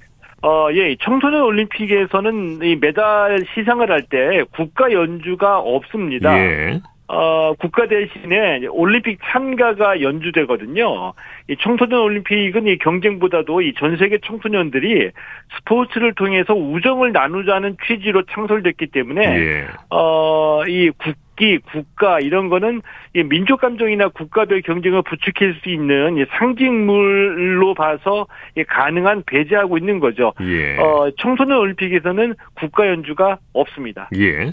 어, 0.43 0.67
예, 0.73 0.95
청소년 1.01 1.41
올림픽에서는 1.41 2.59
이 2.63 2.75
메달 2.75 3.43
시상을 3.55 3.89
할 3.89 4.03
때 4.09 4.43
국가 4.55 4.91
연주가 4.91 5.57
없습니다. 5.59 6.37
예. 6.37 6.79
어, 7.09 7.53
국가 7.59 7.87
대신에 7.87 8.67
올림픽 8.67 9.19
참가가 9.31 10.01
연주되거든요. 10.01 11.13
이 11.49 11.55
청소년 11.59 12.01
올림픽은 12.01 12.67
이 12.67 12.77
경쟁보다도 12.79 13.61
이 13.61 13.73
전 13.77 13.95
세계 13.97 14.17
청소년들이 14.17 15.11
스포츠를 15.57 16.13
통해서 16.15 16.53
우정을 16.53 17.11
나누자는 17.13 17.77
취지로 17.85 18.23
창설됐기 18.23 18.87
때문에 18.87 19.21
예. 19.39 19.67
어, 19.89 20.63
이 20.67 20.89
국기, 20.97 21.59
국가 21.59 22.19
이런 22.19 22.49
거는 22.49 22.81
이 23.15 23.23
민족 23.23 23.61
감정이나 23.61 24.09
국가별 24.09 24.61
경쟁을 24.63 25.03
부추길 25.03 25.59
수 25.61 25.69
있는 25.69 26.17
이 26.17 26.25
상징물로 26.37 27.73
봐서 27.75 28.27
이 28.57 28.63
가능한 28.63 29.23
배제하고 29.27 29.77
있는 29.77 29.99
거죠. 29.99 30.33
예. 30.41 30.75
어, 30.77 31.09
청소년 31.19 31.59
올림픽에서는 31.59 32.33
국가 32.55 32.87
연주가 32.87 33.37
없습니다. 33.53 34.09
예. 34.15 34.51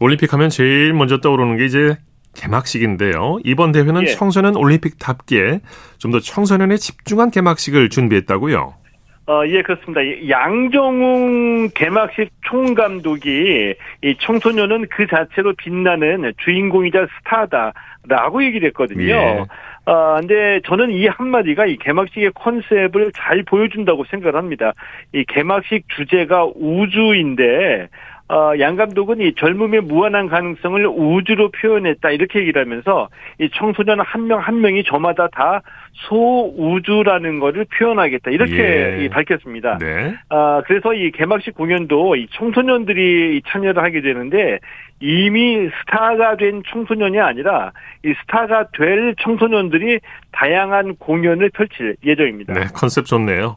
올림픽 0.00 0.32
하면 0.32 0.48
제일 0.48 0.92
먼저 0.94 1.20
떠오르는 1.20 1.58
게 1.58 1.66
이제 1.66 1.96
개막식인데요. 2.34 3.40
이번 3.44 3.72
대회는 3.72 4.02
예. 4.02 4.06
청소년 4.06 4.56
올림픽답게 4.56 5.60
좀 5.98 6.10
더 6.10 6.18
청소년에 6.20 6.76
집중한 6.76 7.30
개막식을 7.30 7.88
준비했다고요. 7.90 8.74
어, 9.26 9.46
예, 9.46 9.62
그렇습니다. 9.62 10.00
이 10.00 10.28
양정웅 10.28 11.68
개막식 11.74 12.30
총감독이 12.46 13.74
이 14.02 14.14
청소년은 14.20 14.86
그 14.90 15.06
자체로 15.06 15.52
빛나는 15.54 16.32
주인공이자 16.42 17.06
스타다라고 17.18 18.42
얘기를 18.44 18.66
했거든요. 18.68 19.14
예. 19.14 19.44
아, 19.86 20.16
근데 20.18 20.60
저는 20.66 20.90
이 20.90 21.06
한마디가 21.06 21.66
이 21.66 21.76
개막식의 21.76 22.32
컨셉을 22.34 23.12
잘 23.14 23.44
보여준다고 23.44 24.04
생각을 24.10 24.36
합니다. 24.36 24.72
이 25.14 25.24
개막식 25.28 25.84
주제가 25.96 26.46
우주인데, 26.54 27.88
어, 28.30 28.56
양 28.60 28.76
감독은 28.76 29.20
이 29.20 29.34
젊음의 29.34 29.80
무한한 29.80 30.28
가능성을 30.28 30.86
우주로 30.86 31.50
표현했다. 31.50 32.10
이렇게 32.10 32.38
얘기를 32.38 32.62
하면서 32.62 33.08
이 33.40 33.50
청소년 33.52 33.98
한 33.98 34.28
명한 34.28 34.60
명이 34.60 34.84
저마다 34.84 35.26
다 35.32 35.62
소우주라는 36.08 37.40
거를 37.40 37.66
표현하겠다 37.66 38.30
이렇게 38.30 38.98
예. 38.98 39.04
이 39.04 39.08
밝혔습니다. 39.08 39.78
네. 39.78 40.14
아 40.28 40.62
그래서 40.66 40.94
이 40.94 41.10
개막식 41.10 41.54
공연도 41.54 42.16
이 42.16 42.26
청소년들이 42.32 43.36
이 43.36 43.42
참여를 43.48 43.82
하게 43.82 44.00
되는데 44.00 44.58
이미 45.00 45.68
스타가 45.80 46.36
된 46.36 46.62
청소년이 46.70 47.18
아니라 47.18 47.72
이 48.04 48.14
스타가 48.22 48.68
될 48.76 49.14
청소년들이 49.20 50.00
다양한 50.32 50.96
공연을 50.96 51.50
펼칠 51.50 51.96
예정입니다. 52.04 52.52
네, 52.52 52.66
컨셉 52.74 53.06
좋네요. 53.06 53.56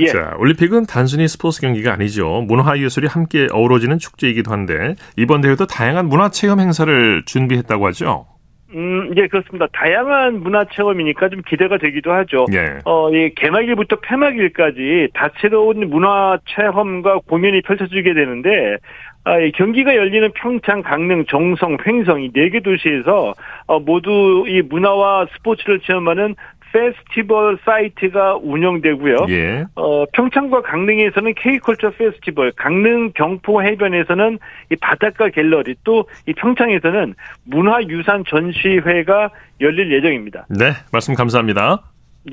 예. 0.00 0.06
자, 0.06 0.34
올림픽은 0.38 0.86
단순히 0.86 1.26
스포츠 1.26 1.60
경기가 1.60 1.92
아니죠. 1.92 2.44
문화 2.46 2.78
예술이 2.78 3.08
함께 3.08 3.48
어우러지는 3.52 3.98
축제이기도 3.98 4.52
한데 4.52 4.94
이번 5.16 5.40
대회도 5.40 5.66
다양한 5.66 6.06
문화 6.06 6.28
체험 6.28 6.60
행사를 6.60 7.22
준비했다고 7.26 7.86
하죠. 7.88 8.26
음, 8.74 9.14
예, 9.16 9.26
그렇습니다. 9.28 9.66
다양한 9.72 10.40
문화 10.42 10.64
체험이니까 10.64 11.30
좀 11.30 11.40
기대가 11.46 11.78
되기도 11.78 12.12
하죠. 12.12 12.44
예. 12.52 12.78
어, 12.84 13.10
이 13.10 13.30
개막일부터 13.34 13.96
폐막일까지 14.00 15.08
다채로운 15.14 15.88
문화 15.88 16.38
체험과 16.46 17.20
공연이 17.26 17.62
펼쳐지게 17.62 18.12
되는데, 18.12 18.76
아, 19.24 19.38
이 19.38 19.52
경기가 19.52 19.96
열리는 19.96 20.30
평창, 20.34 20.82
강릉, 20.82 21.24
정선, 21.26 21.78
횡성 21.86 22.22
이 22.22 22.30
네 22.34 22.50
개 22.50 22.60
도시에서 22.60 23.32
어, 23.66 23.80
모두 23.80 24.44
이 24.46 24.60
문화와 24.62 25.26
스포츠를 25.36 25.80
체험하는 25.80 26.34
페스티벌 26.72 27.58
사이트가 27.64 28.36
운영되고요. 28.42 29.26
예. 29.30 29.64
어, 29.74 30.04
평창과 30.12 30.62
강릉에서는 30.62 31.34
K컬처 31.34 31.90
페스티벌, 31.90 32.52
강릉 32.52 33.12
경포 33.12 33.62
해변에서는 33.62 34.38
이 34.72 34.76
바닷가 34.76 35.28
갤러리, 35.30 35.74
또 35.84 36.04
이 36.26 36.32
평창에서는 36.34 37.14
문화유산 37.44 38.24
전시회가 38.28 39.30
열릴 39.60 39.92
예정입니다. 39.92 40.46
네, 40.50 40.72
말씀 40.92 41.14
감사합니다. 41.14 41.82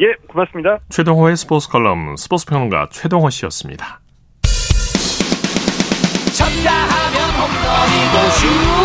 예, 0.01 0.13
고맙습니다. 0.27 0.79
최동호의 0.89 1.37
스포츠 1.37 1.69
칼럼 1.69 2.15
스포츠 2.17 2.45
평론가 2.45 2.89
최동호 2.91 3.29
씨였습니다. 3.29 3.99
쳤다 6.37 6.71
하면 6.73 7.29
홈런이고 7.39 8.29
슛 8.31 8.84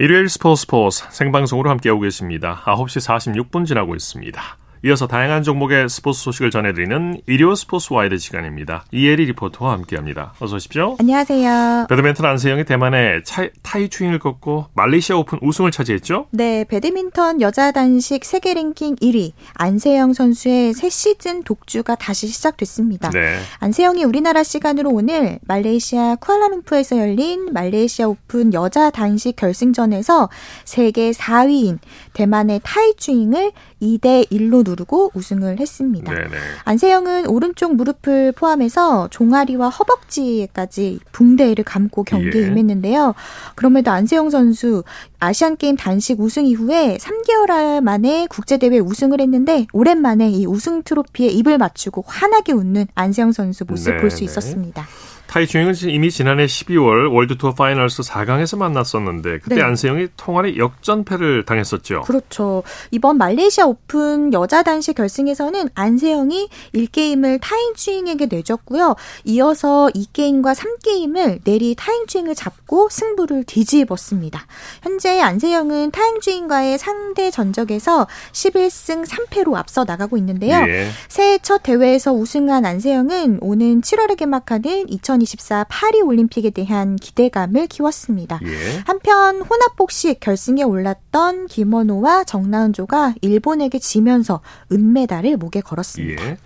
일요일 0.00 0.28
스포츠 0.28 0.60
스포츠 0.60 1.04
생방송으로 1.10 1.70
함께하고 1.70 2.02
계십니다. 2.02 2.62
9시 2.66 3.50
46분 3.50 3.66
지나고 3.66 3.96
있습니다. 3.96 4.40
이어서 4.84 5.08
다양한 5.08 5.42
종목의 5.42 5.88
스포츠 5.88 6.22
소식을 6.22 6.50
전해드리는 6.52 7.22
일요 7.26 7.56
스포츠 7.56 7.92
와이드 7.92 8.18
시간입니다. 8.18 8.84
이혜리 8.92 9.24
리포터와 9.26 9.72
함께합니다. 9.72 10.34
어서 10.38 10.56
오십시오. 10.56 10.96
안녕하세요. 11.00 11.86
배드민턴 11.88 12.26
안세영이 12.26 12.64
대만의 12.64 13.24
차, 13.24 13.48
타이추잉을 13.62 14.20
꺾고 14.20 14.66
말레이시아 14.74 15.16
오픈 15.16 15.38
우승을 15.42 15.72
차지했죠? 15.72 16.26
네, 16.30 16.64
배드민턴 16.68 17.40
여자 17.40 17.72
단식 17.72 18.24
세계 18.24 18.54
랭킹 18.54 18.96
1위 18.96 19.32
안세영 19.54 20.12
선수의 20.12 20.74
새 20.74 20.88
시즌 20.88 21.42
독주가 21.42 21.96
다시 21.96 22.28
시작됐습니다. 22.28 23.10
네. 23.10 23.38
안세영이 23.58 24.04
우리나라 24.04 24.44
시간으로 24.44 24.90
오늘 24.90 25.40
말레이시아 25.42 26.16
쿠알라룸푸르에서 26.16 26.98
열린 26.98 27.52
말레이시아 27.52 28.06
오픈 28.06 28.54
여자 28.54 28.90
단식 28.90 29.34
결승전에서 29.34 30.28
세계 30.64 31.10
4위인 31.10 31.78
대만의 32.12 32.60
타이추잉을 32.62 33.52
2대 33.82 34.30
1로 34.30 34.67
누르고 34.68 35.12
우승을 35.14 35.58
했습니다. 35.58 36.12
네네. 36.12 36.28
안세영은 36.64 37.26
오른쪽 37.26 37.74
무릎을 37.74 38.32
포함해서 38.32 39.08
종아리와 39.10 39.70
허벅지까지 39.70 41.00
붕대를 41.12 41.64
감고 41.64 42.04
경기에 42.04 42.42
예. 42.42 42.46
임했는데요. 42.46 43.14
그럼에도 43.54 43.90
안세영 43.90 44.30
선수 44.30 44.84
아시안 45.18 45.56
게임 45.56 45.76
단식 45.76 46.20
우승 46.20 46.46
이후에 46.46 46.98
3개월 46.98 47.80
만에 47.80 48.26
국제 48.30 48.58
대회 48.58 48.78
우승을 48.78 49.20
했는데 49.20 49.66
오랜만에 49.72 50.30
이 50.30 50.46
우승 50.46 50.82
트로피에 50.82 51.28
입을 51.28 51.58
맞추고 51.58 52.04
환하게 52.06 52.52
웃는 52.52 52.86
안세영 52.94 53.32
선수 53.32 53.64
모습 53.66 53.96
볼 53.98 54.10
수. 54.10 54.18
있었습니다. 54.28 54.86
타이추잉은 55.28 55.74
이미 55.88 56.10
지난해 56.10 56.46
12월 56.46 57.12
월드투어 57.12 57.52
파이널스 57.52 58.02
4강에서 58.02 58.56
만났었는데 58.56 59.40
그때 59.40 59.56
네. 59.56 59.62
안세영이 59.62 60.08
통한의 60.16 60.56
역전패를 60.56 61.44
당했었죠. 61.44 62.02
그렇죠. 62.02 62.62
이번 62.90 63.18
말레이시아 63.18 63.66
오픈 63.66 64.32
여자 64.32 64.62
단식 64.62 64.94
결승에서는 64.94 65.68
안세영이 65.74 66.48
1게임을 66.74 67.40
타인추잉에게 67.42 68.26
내줬고요. 68.26 68.96
이어서 69.24 69.90
2게임과 69.94 70.54
3게임을 70.54 71.44
내리 71.44 71.74
타인추잉을 71.74 72.34
잡고 72.34 72.88
승부를 72.90 73.44
뒤집었습니다. 73.44 74.46
현재 74.82 75.20
안세영은 75.20 75.90
타인추잉과의 75.90 76.78
상대 76.78 77.30
전적에서 77.30 78.06
11승 78.32 79.06
3패로 79.06 79.54
앞서 79.56 79.84
나가고 79.84 80.16
있는데요. 80.16 80.56
예. 80.66 80.88
새해 81.08 81.38
첫 81.38 81.62
대회에서 81.62 82.12
우승한 82.12 82.64
안세영은 82.64 83.38
오는 83.42 83.82
7월에 83.82 84.16
개막하는 84.16 84.86
2024 85.18 85.64
파리 85.68 86.00
올림픽에 86.00 86.50
대한 86.50 86.96
기대감을 86.96 87.66
키웠습니다. 87.66 88.40
예. 88.44 88.82
한편 88.86 89.40
혼합 89.42 89.76
복식 89.76 90.20
결승에 90.20 90.62
올랐던 90.62 91.46
김원호와 91.46 92.24
정나은조가 92.24 93.14
일본에게 93.20 93.78
지면서 93.78 94.40
은메달을 94.72 95.36
목에 95.36 95.60
걸었습니다. 95.60 96.24
예. 96.24 96.38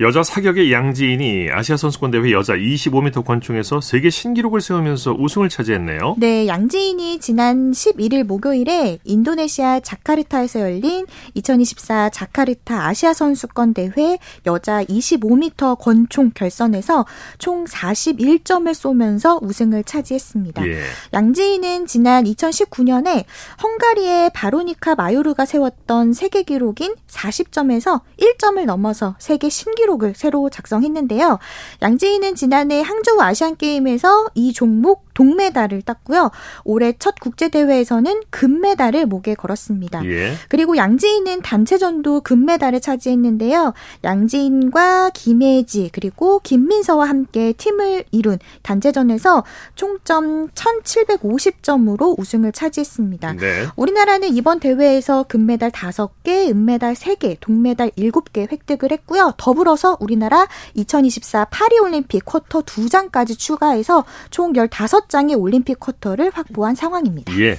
여자 0.00 0.22
사격의 0.22 0.72
양지인이 0.72 1.48
아시아 1.50 1.76
선수권 1.76 2.12
대회 2.12 2.30
여자 2.30 2.54
25m 2.54 3.24
권총에서 3.24 3.80
세계 3.80 4.10
신기록을 4.10 4.60
세우면서 4.60 5.16
우승을 5.18 5.48
차지했네요. 5.48 6.14
네, 6.18 6.46
양지인이 6.46 7.18
지난 7.18 7.72
11일 7.72 8.22
목요일에 8.22 8.98
인도네시아 9.02 9.80
자카르타에서 9.80 10.60
열린 10.60 11.04
2024 11.34 12.10
자카르타 12.10 12.86
아시아 12.86 13.12
선수권 13.12 13.74
대회 13.74 14.18
여자 14.46 14.84
25m 14.84 15.80
권총 15.80 16.30
결선에서 16.32 17.04
총 17.38 17.64
41점을 17.64 18.72
쏘면서 18.72 19.40
우승을 19.42 19.82
차지했습니다. 19.82 20.64
예. 20.68 20.80
양지인은 21.12 21.86
지난 21.88 22.22
2019년에 22.22 23.24
헝가리의 23.60 24.30
바로니카 24.32 24.94
마요르가 24.94 25.44
세웠던 25.44 26.12
세계 26.12 26.44
기록인 26.44 26.94
40점에서 27.08 28.02
1점을 28.20 28.64
넘어서 28.64 29.16
세계 29.18 29.48
신기록 29.48 29.87
을 29.94 30.14
새로 30.14 30.50
작성했는데요. 30.50 31.38
양지인은 31.82 32.34
지난해 32.34 32.82
항저우 32.82 33.20
아시안 33.20 33.56
게임에서 33.56 34.28
이 34.34 34.52
종목 34.52 35.07
동메달을 35.18 35.82
땄고요. 35.82 36.30
올해 36.62 36.92
첫 36.96 37.16
국제 37.20 37.48
대회에서는 37.48 38.22
금메달을 38.30 39.06
목에 39.06 39.34
걸었습니다. 39.34 40.04
예. 40.04 40.34
그리고 40.48 40.76
양지인은 40.76 41.42
단체전도 41.42 42.20
금메달을 42.20 42.80
차지했는데요. 42.80 43.74
양지인과 44.04 45.10
김혜지 45.14 45.90
그리고 45.92 46.38
김민서와 46.38 47.08
함께 47.08 47.52
팀을 47.52 48.04
이룬 48.12 48.38
단체전에서 48.62 49.42
총점 49.74 50.50
1750점으로 50.50 52.16
우승을 52.16 52.52
차지했습니다. 52.52 53.32
네. 53.32 53.66
우리나라는 53.74 54.28
이번 54.36 54.60
대회에서 54.60 55.24
금메달 55.24 55.72
5개, 55.72 56.48
은메달 56.48 56.94
3개, 56.94 57.38
동메달 57.40 57.90
7개 57.98 58.52
획득을 58.52 58.92
했고요. 58.92 59.34
더불어서 59.36 59.96
우리나라 59.98 60.46
2024 60.74 61.46
파리올림픽 61.46 62.24
쿼터 62.24 62.60
2장까지 62.62 63.36
추가해서 63.36 64.04
총 64.30 64.52
15 64.54 65.07
장의 65.08 65.36
올림픽 65.36 65.78
쿼터를 65.80 66.30
확보한 66.32 66.74
상황입니다. 66.74 67.38
예. 67.40 67.58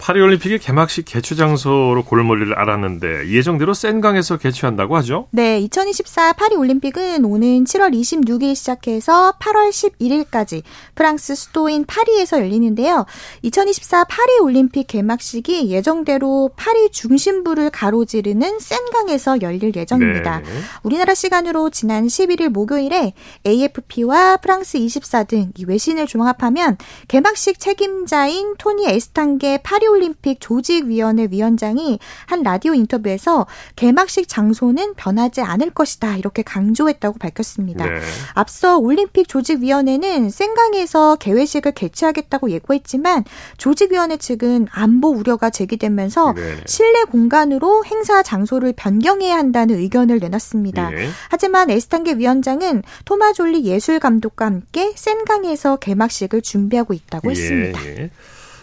파리올림픽의 0.00 0.58
개막식 0.58 1.04
개최 1.04 1.34
장소로 1.34 2.04
골머리를 2.04 2.58
알았는데 2.58 3.28
예정대로 3.28 3.74
센강에서 3.74 4.38
개최한다고 4.38 4.96
하죠? 4.96 5.28
네, 5.30 5.60
2024 5.60 6.32
파리 6.32 6.56
올림픽은 6.56 7.24
오는 7.24 7.64
7월 7.64 7.92
26일 7.92 8.54
시작해서 8.54 9.34
8월 9.38 9.70
11일까지 9.70 10.62
프랑스 10.94 11.34
수도인 11.34 11.84
파리에서 11.84 12.40
열리는데요. 12.40 13.04
2024 13.42 14.04
파리 14.04 14.38
올림픽 14.40 14.86
개막식이 14.86 15.70
예정대로 15.70 16.50
파리 16.56 16.90
중심부를 16.90 17.70
가로지르는 17.70 18.58
센강에서 18.58 19.42
열릴 19.42 19.76
예정입니다. 19.76 20.38
네. 20.40 20.44
우리나라 20.82 21.14
시간으로 21.14 21.68
지난 21.68 22.06
11일 22.06 22.48
목요일에 22.48 23.12
AFP와 23.46 24.38
프랑스 24.38 24.78
24등이 24.78 25.68
외신을 25.68 26.06
종합하면 26.06 26.78
개막식 27.08 27.60
책임자인 27.60 28.54
토니 28.56 28.86
에스탄게 28.88 29.60
파리 29.62 29.89
올림픽 29.90 30.40
조직위원회 30.40 31.28
위원장이 31.30 31.98
한 32.26 32.42
라디오 32.42 32.74
인터뷰에서 32.74 33.46
개막식 33.76 34.28
장소는 34.28 34.94
변하지 34.94 35.40
않을 35.42 35.70
것이다 35.70 36.16
이렇게 36.16 36.42
강조했다고 36.42 37.18
밝혔습니다. 37.18 37.84
네. 37.86 38.00
앞서 38.34 38.78
올림픽 38.78 39.28
조직위원회는 39.28 40.30
센강에서 40.30 41.16
개회식을 41.16 41.72
개최하겠다고 41.72 42.50
예고했지만 42.50 43.24
조직위원회 43.58 44.16
측은 44.16 44.68
안보 44.70 45.08
우려가 45.08 45.50
제기되면서 45.50 46.32
네. 46.34 46.56
실내 46.66 47.04
공간으로 47.04 47.84
행사 47.84 48.22
장소를 48.22 48.72
변경해야 48.76 49.36
한다는 49.36 49.76
의견을 49.76 50.18
내놨습니다. 50.18 50.92
예. 50.92 51.08
하지만 51.28 51.70
에스탄게 51.70 52.14
위원장은 52.14 52.82
토마졸리 53.04 53.64
예술 53.64 53.98
감독과 53.98 54.46
함께 54.46 54.92
센강에서 54.94 55.76
개막식을 55.76 56.42
준비하고 56.42 56.94
있다고 56.94 57.30
했습니다. 57.30 57.80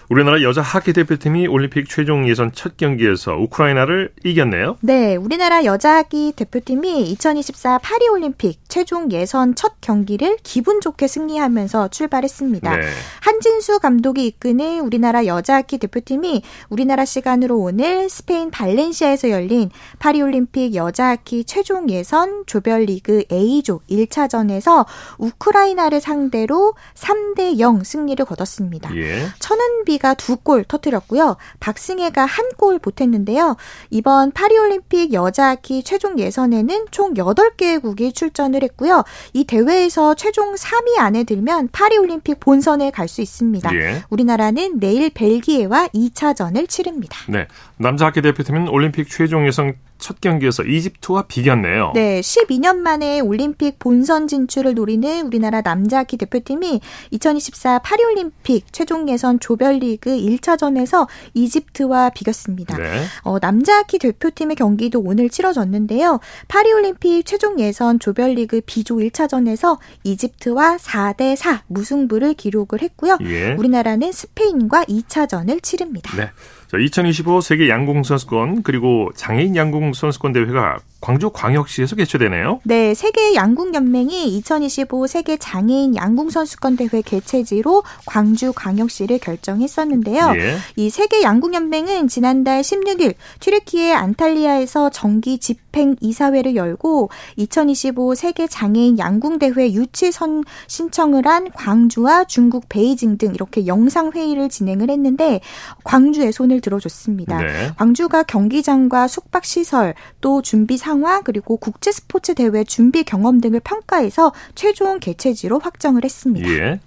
우리나라 0.09 0.41
여자 0.41 0.61
하키 0.61 0.93
대표팀이 0.93 1.47
올림픽 1.47 1.89
최종 1.89 2.29
예선 2.29 2.53
첫 2.53 2.77
경기에서 2.77 3.33
우크라이나를 3.33 4.13
이겼네요. 4.23 4.77
네, 4.79 5.17
우리나라 5.17 5.65
여자하기 5.65 6.33
대표팀이 6.33 7.11
2024 7.11 7.79
파리 7.79 8.07
올림픽 8.07 8.61
최종 8.69 9.11
예선 9.11 9.53
첫 9.55 9.81
경기를 9.81 10.37
기분 10.43 10.79
좋게 10.79 11.07
승리하면서 11.07 11.89
출발했습니다. 11.89 12.77
네. 12.77 12.87
한진수 13.19 13.79
감독이 13.79 14.27
이끄는 14.27 14.79
우리나라 14.79 15.25
여자 15.25 15.55
하키 15.55 15.77
대표팀이 15.79 16.41
우리나라 16.69 17.03
시간으로 17.03 17.57
오늘 17.57 18.09
스페인 18.09 18.49
발렌시아에서 18.49 19.29
열린 19.29 19.69
파리 19.99 20.21
올림픽 20.21 20.73
여자 20.75 21.07
하키 21.09 21.43
최종 21.43 21.89
예선 21.89 22.45
조별리그 22.45 23.25
A조 23.29 23.81
1차전에서 23.89 24.85
우크라이나를 25.17 25.99
상대로 25.99 26.75
3대 26.95 27.59
0 27.59 27.83
승리를 27.83 28.23
거뒀습니다. 28.23 28.95
예. 28.95 29.27
천은비 29.39 29.96
가 29.97 30.13
두 30.15 30.37
골 30.43 30.63
터뜨렸고요. 30.63 31.37
박승혜가 31.59 32.25
한 32.25 32.47
골 32.57 32.79
보탰는데요. 32.79 33.55
이번 33.91 34.31
파리올림픽 34.31 35.13
여자 35.13 35.49
하키 35.49 35.83
최종 35.83 36.17
예선에는 36.17 36.85
총 36.91 37.13
8개국이 37.13 38.13
출전을 38.15 38.63
했고요. 38.63 39.03
이 39.33 39.43
대회에서 39.43 40.15
최종 40.15 40.55
3위 40.55 40.97
안에 40.99 41.23
들면 41.23 41.69
파리올림픽 41.71 42.39
본선에 42.39 42.89
갈 42.91 43.07
수 43.07 43.21
있습니다. 43.21 43.73
예. 43.75 44.03
우리나라는 44.09 44.79
내일 44.79 45.09
벨기에와 45.09 45.87
2차전을 45.93 46.67
치릅니다. 46.67 47.17
네. 47.29 47.47
남자 47.77 48.07
하키 48.07 48.21
대표팀은 48.21 48.67
올림픽 48.69 49.09
최종 49.09 49.47
예선 49.47 49.75
첫 49.99 50.21
경기에서 50.21 50.63
이집트와 50.63 51.23
비겼네요. 51.23 51.91
네, 51.93 52.21
12년 52.21 52.77
만에 52.77 53.19
올림픽 53.19 53.79
본선 53.79 54.27
진출을 54.27 54.75
노리는 54.75 55.25
우리나라 55.25 55.61
남자 55.61 55.99
하키 55.99 56.17
대표팀이 56.17 56.81
2024 57.11 57.79
파리올림픽 57.79 58.71
최종 58.71 59.09
예선 59.09 59.39
조별리그 59.39 60.11
1차전에서 60.11 61.07
이집트와 61.33 62.11
비겼습니다. 62.11 62.77
네. 62.77 63.03
어, 63.23 63.39
남자 63.39 63.77
하키 63.77 63.99
대표팀의 63.99 64.55
경기도 64.55 65.01
오늘 65.01 65.29
치러졌는데요. 65.29 66.19
파리올림픽 66.47 67.25
최종 67.25 67.59
예선 67.59 67.99
조별리그 67.99 68.61
B조 68.65 68.97
1차전에서 68.97 69.77
이집트와 70.03 70.77
4대 70.77 71.35
4 71.35 71.63
무승부를 71.67 72.33
기록을 72.33 72.81
했고요. 72.81 73.17
예. 73.23 73.53
우리나라는 73.53 74.11
스페인과 74.11 74.85
2차전을 74.85 75.61
치릅니다. 75.63 76.15
네. 76.15 76.29
자, 76.67 76.77
2025 76.77 77.39
세계 77.41 77.69
양궁 77.69 78.03
선수권 78.03 78.63
그리고 78.63 79.09
장애인 79.15 79.55
양궁 79.55 79.93
선수권 79.93 80.33
대회가 80.33 80.79
광주 80.99 81.29
광역시에서 81.29 81.95
개최되네요. 81.95 82.61
네, 82.63 82.93
세계 82.93 83.35
양궁 83.35 83.75
연맹이 83.75 84.35
2025 84.37 85.07
세계 85.07 85.37
장애인 85.37 85.95
양궁 85.95 86.29
선수권 86.29 86.75
대회 86.75 87.01
개최지로 87.01 87.83
광주 88.05 88.51
광역시를 88.53 89.19
결정했었는데요. 89.19 90.33
예. 90.37 90.57
이 90.75 90.89
세계 90.89 91.21
양궁 91.21 91.53
연맹은 91.53 92.07
지난달 92.07 92.61
16일 92.61 93.13
튀르키예 93.39 93.93
안탈리아에서 93.93 94.89
정기 94.89 95.37
집행 95.37 95.95
이사회를 96.01 96.55
열고 96.55 97.09
2025 97.35 98.15
세계 98.15 98.47
장애인 98.47 98.97
양궁 98.97 99.39
대회 99.39 99.71
유치 99.71 100.11
선 100.11 100.43
신청을 100.67 101.27
한 101.27 101.51
광주와 101.51 102.23
중국 102.23 102.69
베이징 102.69 103.17
등 103.17 103.35
이렇게 103.35 103.67
영상 103.67 104.11
회의를 104.11 104.49
진행을 104.49 104.89
했는데 104.89 105.41
광주의 105.83 106.31
손을 106.31 106.61
들어줬습니다. 106.61 107.37
네. 107.37 107.71
광주가 107.77 108.23
경기장과 108.23 109.07
숙박 109.07 109.45
시설 109.45 109.93
또 110.21 110.41
준비 110.41 110.77
상황 110.87 111.21
그리고 111.23 111.57
국제 111.57 111.91
스포츠 111.91 112.33
대회 112.33 112.63
준비 112.63 113.03
경험 113.03 113.41
등을 113.41 113.59
평가해서 113.59 114.31
최종 114.55 114.99
개최지로 114.99 115.59
확정을 115.59 116.05
했습니다. 116.05 116.49
예. 116.49 116.79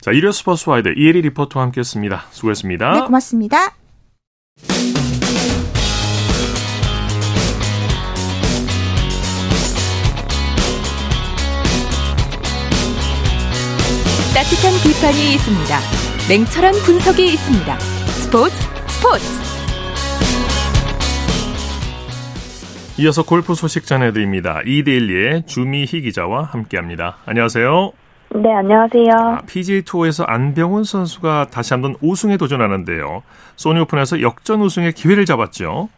자, 0.00 0.10
일요 0.12 0.32
스포츠 0.32 0.70
와이드 0.70 0.94
이혜리 0.96 1.20
리포터와 1.20 1.66
함께했습니다. 1.66 2.24
수고했습니다. 2.30 2.92
네, 2.92 3.00
고맙습니다. 3.00 3.58
따뜻한 14.34 14.72
비판이 14.82 15.34
있습니다. 15.34 15.78
냉철한 16.28 16.72
분석이 16.86 17.32
있습니다. 17.34 17.78
스포츠 17.78 18.54
스포츠 18.88 19.45
이어서 22.98 23.22
골프 23.22 23.54
소식 23.54 23.84
전해드립니다. 23.84 24.62
이데일리의 24.64 25.44
주미희 25.44 26.00
기자와 26.00 26.44
함께합니다. 26.44 27.18
안녕하세요. 27.26 27.92
네, 28.36 28.54
안녕하세요. 28.54 29.10
아, 29.12 29.40
PGA 29.46 29.82
투어에서 29.82 30.24
안병훈 30.24 30.84
선수가 30.84 31.48
다시 31.52 31.74
한번 31.74 31.94
우승에 32.00 32.38
도전하는데요. 32.38 33.22
소니 33.56 33.80
오픈에서 33.80 34.22
역전 34.22 34.62
우승의 34.62 34.92
기회를 34.92 35.26
잡았죠. 35.26 35.90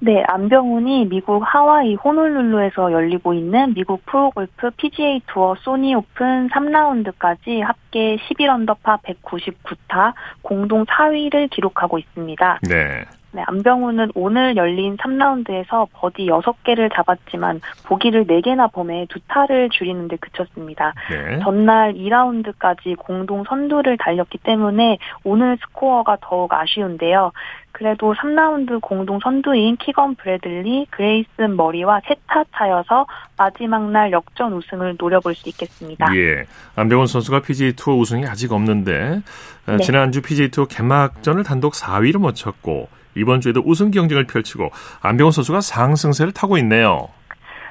네, 0.00 0.22
안병훈이 0.28 1.06
미국 1.08 1.42
하와이 1.44 1.94
호놀룰루에서 1.94 2.92
열리고 2.92 3.34
있는 3.34 3.74
미국 3.74 4.04
프로골프 4.06 4.70
PGA 4.76 5.22
투어 5.26 5.54
소니 5.60 5.94
오픈 5.94 6.48
3라운드까지 6.48 7.60
합계 7.60 8.16
11언더파 8.16 9.02
199타 9.02 10.14
공동 10.42 10.84
4위를 10.84 11.50
기록하고 11.50 11.98
있습니다. 11.98 12.60
네. 12.68 13.04
네, 13.30 13.42
안병훈은 13.46 14.12
오늘 14.14 14.56
열린 14.56 14.96
3라운드에서 14.96 15.88
버디 15.92 16.26
6개를 16.26 16.90
잡았지만 16.94 17.60
보기를 17.84 18.26
4개나 18.26 18.72
범해 18.72 19.06
두 19.10 19.20
타를 19.28 19.68
줄이는 19.70 20.08
데 20.08 20.16
그쳤습니다. 20.16 20.94
네. 21.10 21.38
전날 21.40 21.92
2라운드까지 21.92 22.96
공동 22.96 23.44
선두를 23.44 23.98
달렸기 23.98 24.38
때문에 24.38 24.98
오늘 25.24 25.58
스코어가 25.58 26.18
더욱 26.22 26.52
아쉬운데요. 26.54 27.32
그래도 27.72 28.14
3라운드 28.14 28.80
공동 28.80 29.20
선두인 29.20 29.76
키건 29.76 30.16
브래들리, 30.16 30.86
그레이슨 30.90 31.54
머리와 31.54 32.00
세 32.08 32.26
타 32.26 32.44
차여서 32.52 33.06
마지막 33.36 33.90
날 33.90 34.10
역전 34.10 34.54
우승을 34.54 34.96
노려볼 34.98 35.34
수 35.34 35.48
있겠습니다. 35.50 36.06
예. 36.16 36.44
안병훈 36.76 37.06
선수가 37.06 37.42
PGA 37.42 37.74
투어 37.74 37.94
우승이 37.94 38.26
아직 38.26 38.52
없는데 38.52 39.20
어, 39.68 39.72
네. 39.72 39.78
지난주 39.78 40.22
PGA 40.22 40.50
투어 40.50 40.64
개막전을 40.66 41.44
단독 41.44 41.74
4위로 41.74 42.20
마쳤고 42.20 42.88
이번 43.18 43.40
주에도 43.40 43.62
우승 43.64 43.90
경쟁을 43.90 44.26
펼치고 44.26 44.70
안병훈 45.02 45.32
선수가 45.32 45.60
상승세를 45.60 46.32
타고 46.32 46.56
있네요. 46.58 47.08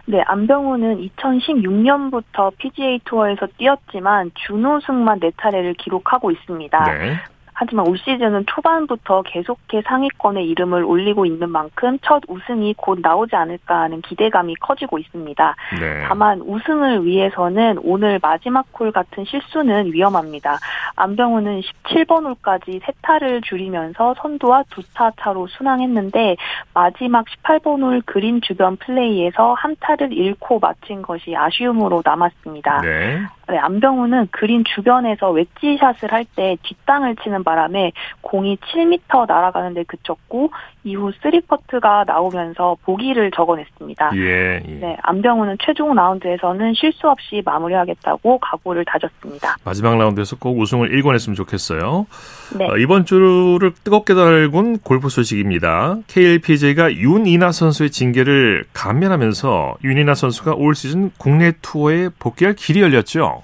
네, 0.06 0.22
안병훈은 0.26 1.06
2016년부터 1.18 2.56
PGA 2.58 3.02
투어에서 3.04 3.46
뛰었지만 3.58 4.32
준우승만 4.36 5.20
4차례를 5.20 5.76
기록하고 5.78 6.32
있습니다. 6.32 6.84
네. 6.86 7.18
하지만 7.60 7.88
올 7.88 7.98
시즌은 7.98 8.46
초반부터 8.46 9.24
계속해 9.24 9.82
상위권에 9.84 10.44
이름을 10.44 10.84
올리고 10.84 11.26
있는 11.26 11.50
만큼 11.50 11.98
첫 12.04 12.22
우승이 12.28 12.76
곧 12.78 13.00
나오지 13.02 13.36
않을까 13.36 13.82
하는 13.82 14.02
기대감이 14.02 14.54
커지고 14.62 15.00
있습니다. 15.00 15.56
네. 15.80 16.04
다만 16.08 16.40
우승을 16.42 17.04
위해서는 17.04 17.80
오늘 17.82 18.20
마지막 18.22 18.68
홀 18.80 18.92
같은 18.92 19.26
실수는 19.26 19.92
위험합니다. 19.92 20.60
안병훈은 20.98 21.62
17번 21.62 22.26
홀까지 22.26 22.80
세 22.86 22.92
타를 23.02 23.42
줄이면서 23.42 24.14
선두와 24.20 24.64
두 24.70 24.84
타 24.94 25.12
차로 25.20 25.48
순항했는데 25.48 26.38
마지막 26.74 27.26
18번 27.26 27.82
홀 27.82 28.02
그린 28.06 28.40
주변 28.42 28.78
플레이에서 28.78 29.54
한 29.54 29.76
타를 29.80 30.14
잃고 30.14 30.60
마친 30.60 31.02
것이 31.02 31.36
아쉬움으로 31.36 32.02
남았습니다. 32.06 32.82
네. 32.82 33.20
네, 33.50 33.58
안병우는 33.58 34.28
그린 34.32 34.64
주변에서 34.66 35.32
웨지샷을 35.32 36.12
할 36.12 36.26
때 36.36 36.58
뒷땅을 36.64 37.16
치는 37.24 37.44
바람에 37.46 37.94
공이 38.22 38.58
7m 38.58 39.26
날아가는데 39.28 39.84
그쳤고 39.84 40.52
이후 40.88 41.12
3퍼트가 41.22 42.06
나오면서 42.08 42.78
보기를 42.84 43.32
적어냈습니다. 43.32 44.12
예. 44.16 44.62
예. 44.66 44.74
네, 44.80 44.98
안병우는 45.02 45.58
최종 45.64 45.94
라운드에서는 45.94 46.74
실수 46.76 47.10
없이 47.10 47.42
마무리하겠다고 47.46 48.40
각오를 48.40 48.86
다졌습니다. 48.86 49.58
마지막 49.64 49.98
라운드에서 49.98 50.38
꼭 50.38 50.58
우승을 50.60 50.92
일궈냈으면 50.92 51.36
좋겠어요. 51.36 52.08
네. 52.58 52.66
어, 52.66 52.78
이번 52.78 53.06
주를 53.06 53.72
뜨겁게 53.84 54.14
달군 54.14 54.80
골프 54.80 55.10
소식입니다. 55.10 55.98
KLPJ가 56.08 56.94
윤이나 56.94 57.52
선수의 57.52 57.92
징계를 57.92 58.64
감면하면서 58.74 59.78
윤이나 59.84 60.16
선수가 60.16 60.54
올 60.56 60.74
시즌 60.76 61.12
국내 61.18 61.52
투어에 61.62 62.10
복귀할 62.20 62.54
길이 62.56 62.82
열렸죠. 62.82 63.44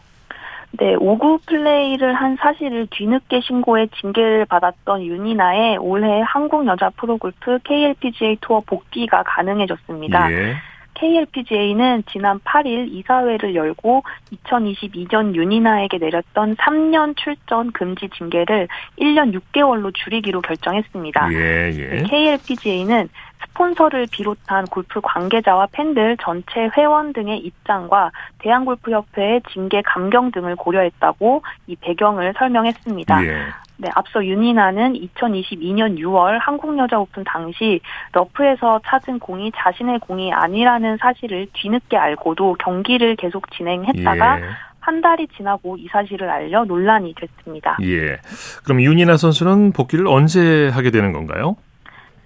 네, 0.80 0.96
오구 0.96 1.40
플레이를 1.46 2.16
한 2.16 2.36
사실을 2.38 2.88
뒤늦게 2.90 3.42
신고해 3.42 3.88
징계를 4.02 4.46
받았던 4.46 5.04
윤이나의 5.04 5.78
올해 5.78 6.22
한국 6.26 6.66
여자 6.66 6.90
프로골프 6.90 7.60
KLPGA 7.64 8.38
투어 8.42 8.60
복귀가 8.62 9.22
가능해졌습니다. 9.24 10.32
예. 10.32 10.56
KLPGA는 10.96 12.04
지난 12.12 12.40
8일 12.40 12.92
이사회를 12.92 13.56
열고 13.56 14.04
2022년 14.34 15.36
윤이나에게 15.36 15.98
내렸던 15.98 16.56
3년 16.56 17.18
출전 17.18 17.72
금지 17.72 18.10
징계를 18.10 18.68
1년 19.00 19.34
6개월로 19.34 19.94
줄이기로 19.94 20.42
결정했습니다. 20.42 21.34
예, 21.34 21.72
예. 21.74 22.04
KLPGA는 22.04 23.10
스폰서를 23.46 24.08
비롯한 24.12 24.66
골프 24.68 25.02
관계자와 25.02 25.68
팬들 25.72 26.18
전체 26.22 26.70
회원 26.78 27.14
등의 27.14 27.40
입장과 27.40 28.12
대한골프협회의 28.40 29.42
징계 29.52 29.82
감경 29.82 30.32
등을 30.32 30.56
고려했다고 30.56 31.44
이 31.68 31.76
배경을 31.76 32.34
설명했습니다. 32.38 33.26
예. 33.26 33.46
네, 33.78 33.90
앞서 33.96 34.24
윤이나는 34.24 34.94
2022년 34.94 35.98
6월 36.00 36.38
한국 36.40 36.78
여자 36.78 37.00
오픈 37.00 37.24
당시 37.24 37.82
러프에서 38.12 38.82
찾은 38.86 39.20
공이 39.20 39.52
자신의 39.56 40.00
공이 40.00 40.32
아니라는 40.32 40.98
사실을 40.98 41.48
뒤늦게 41.54 41.98
알고도 41.98 42.58
경기를 42.60 43.16
계속 43.16 43.50
진행했다가 43.52 44.40
예. 44.40 44.44
한 44.80 45.02
달이 45.02 45.28
지나고 45.36 45.78
이 45.78 45.88
사실을 45.88 46.30
알려 46.30 46.66
논란이 46.66 47.16
됐습니다. 47.16 47.78
예. 47.84 48.18
그럼 48.64 48.82
윤이나 48.82 49.18
선수는 49.18 49.72
복귀를 49.72 50.08
언제 50.08 50.70
하게 50.70 50.92
되는 50.92 51.14
건가요? 51.14 51.56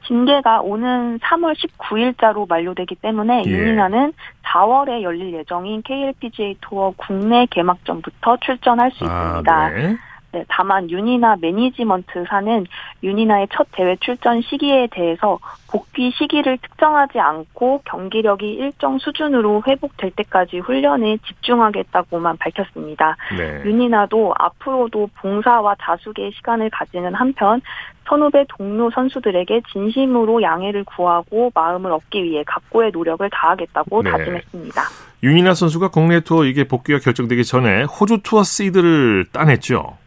징계가 0.08 0.62
오는 0.62 1.20
3월 1.20 1.54
19일자로 1.56 2.48
만료되기 2.48 2.96
때문에 2.96 3.44
예. 3.46 3.50
윤이나는 3.50 4.14
4월에 4.44 5.02
열릴 5.02 5.34
예정인 5.34 5.82
KLPGA 5.84 6.58
투어 6.62 6.94
국내 6.96 7.46
개막전부터 7.48 8.38
출전할 8.38 8.92
수 8.92 9.04
있습니다. 9.04 9.54
아, 9.54 9.70
네. 9.70 9.98
네, 10.34 10.44
다만 10.50 10.90
윤이나 10.90 11.38
매니지먼트사는 11.40 12.66
윤이나의 13.02 13.48
첫 13.54 13.68
대회 13.72 13.96
출전 14.02 14.42
시기에 14.42 14.88
대해서 14.92 15.40
복귀 15.70 16.12
시기를 16.12 16.58
특정하지 16.58 17.20
않고 17.20 17.82
경기력이 17.86 18.46
일정 18.46 19.00
수준으로 19.00 19.64
회복될 19.66 20.12
때까지 20.12 20.60
훈련에 20.60 21.18
집중하겠다고만 21.26 22.38
밝혔습니다. 22.38 23.16
네. 23.38 23.62
윤이나도 23.66 24.34
앞으로도 24.38 25.10
봉사와 25.16 25.76
자숙의 25.82 26.32
시간을 26.34 26.70
가지는 26.72 27.14
한편 27.14 27.62
선후배 28.08 28.46
동료 28.50 28.90
선수들에게 28.90 29.62
진심으로 29.72 30.42
양해를 30.42 30.84
구하고 30.86 31.52
마음을 31.54 31.92
얻기 31.92 32.24
위해 32.24 32.44
각고의 32.46 32.92
노력을 32.92 33.30
다하겠다고 33.30 34.04
네. 34.04 34.12
다짐했습니다. 34.12 34.82
윤이나 35.24 35.54
선수가 35.54 35.90
국내 35.90 36.20
투어 36.20 36.46
이게 36.46 36.66
복귀가 36.66 37.00
결정되기 37.00 37.44
전에 37.44 37.84
호주 37.84 38.20
투어 38.24 38.44
시드를 38.44 39.26
따냈죠. 39.32 39.98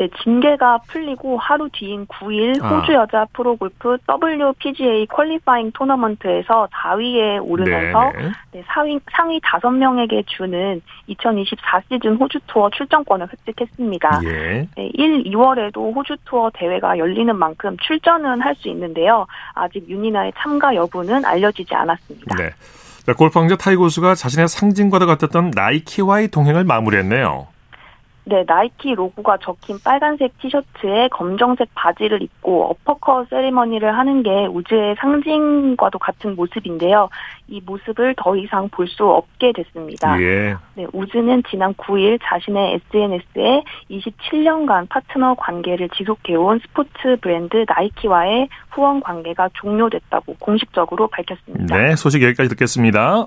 네, 0.00 0.08
징계가 0.22 0.78
풀리고 0.86 1.36
하루 1.36 1.68
뒤인 1.70 2.06
9일 2.06 2.64
아. 2.64 2.68
호주 2.68 2.94
여자 2.94 3.26
프로골프 3.34 3.98
WPGA 4.08 5.04
퀄리파잉 5.04 5.72
토너먼트에서 5.72 6.68
4위에 6.72 7.38
오르면서 7.46 8.12
네, 8.16 8.22
네. 8.22 8.30
네, 8.52 8.64
상위, 8.68 8.98
상위 9.12 9.38
5명에게 9.40 10.24
주는 10.26 10.80
2024 11.06 11.82
시즌 11.90 12.16
호주 12.16 12.38
투어 12.46 12.70
출전권을 12.70 13.28
획득했습니다. 13.30 14.20
예. 14.24 14.68
네, 14.74 14.90
1, 14.94 15.24
2월에도 15.24 15.94
호주 15.94 16.16
투어 16.24 16.50
대회가 16.54 16.96
열리는 16.96 17.36
만큼 17.36 17.76
출전은 17.82 18.40
할 18.40 18.50
수 18.60 18.68
있는데요. 18.68 19.26
아직 19.54 19.88
윤이나의 19.88 20.32
참가 20.36 20.74
여부는 20.74 21.24
알려지지 21.24 21.74
않았습니다. 21.74 22.36
네. 22.36 22.50
자, 23.06 23.14
골프 23.14 23.38
황제 23.38 23.56
타이거 23.56 23.85
우즈가 23.85 24.14
자신의 24.14 24.48
상징과도 24.48 25.06
같았던 25.06 25.52
나이키와의 25.54 26.28
동행을 26.28 26.64
마무리했네요. 26.64 27.46
네, 28.30 28.44
나이키 28.46 28.94
로고가 28.94 29.38
적힌 29.38 29.76
빨간색 29.82 30.38
티셔츠에 30.38 31.08
검정색 31.08 31.68
바지를 31.74 32.22
입고 32.22 32.70
어퍼컷 32.70 33.28
세리머니를 33.28 33.98
하는 33.98 34.22
게 34.22 34.46
우즈의 34.46 34.94
상징과도 35.00 35.98
같은 35.98 36.36
모습인데요. 36.36 37.08
이 37.48 37.60
모습을 37.66 38.14
더 38.16 38.36
이상 38.36 38.68
볼 38.68 38.86
수 38.90 39.04
없게 39.04 39.52
됐습니다. 39.52 40.20
예. 40.20 40.56
네, 40.74 40.86
우즈는 40.92 41.42
지난 41.48 41.74
9일 41.74 42.18
자신의 42.22 42.80
SNS에 42.92 43.62
27년간 43.90 44.88
파트너 44.88 45.34
관계를 45.34 45.88
지속해온 45.90 46.60
스포츠 46.60 47.16
브랜드 47.20 47.64
나이키와의 47.68 48.48
후원 48.70 49.00
관계가 49.00 49.50
종료됐다고 49.54 50.36
공식적으로 50.38 51.08
밝혔습니다. 51.08 51.76
네, 51.76 51.96
소식 51.96 52.22
여기까지 52.22 52.48
듣겠습니다. 52.50 53.26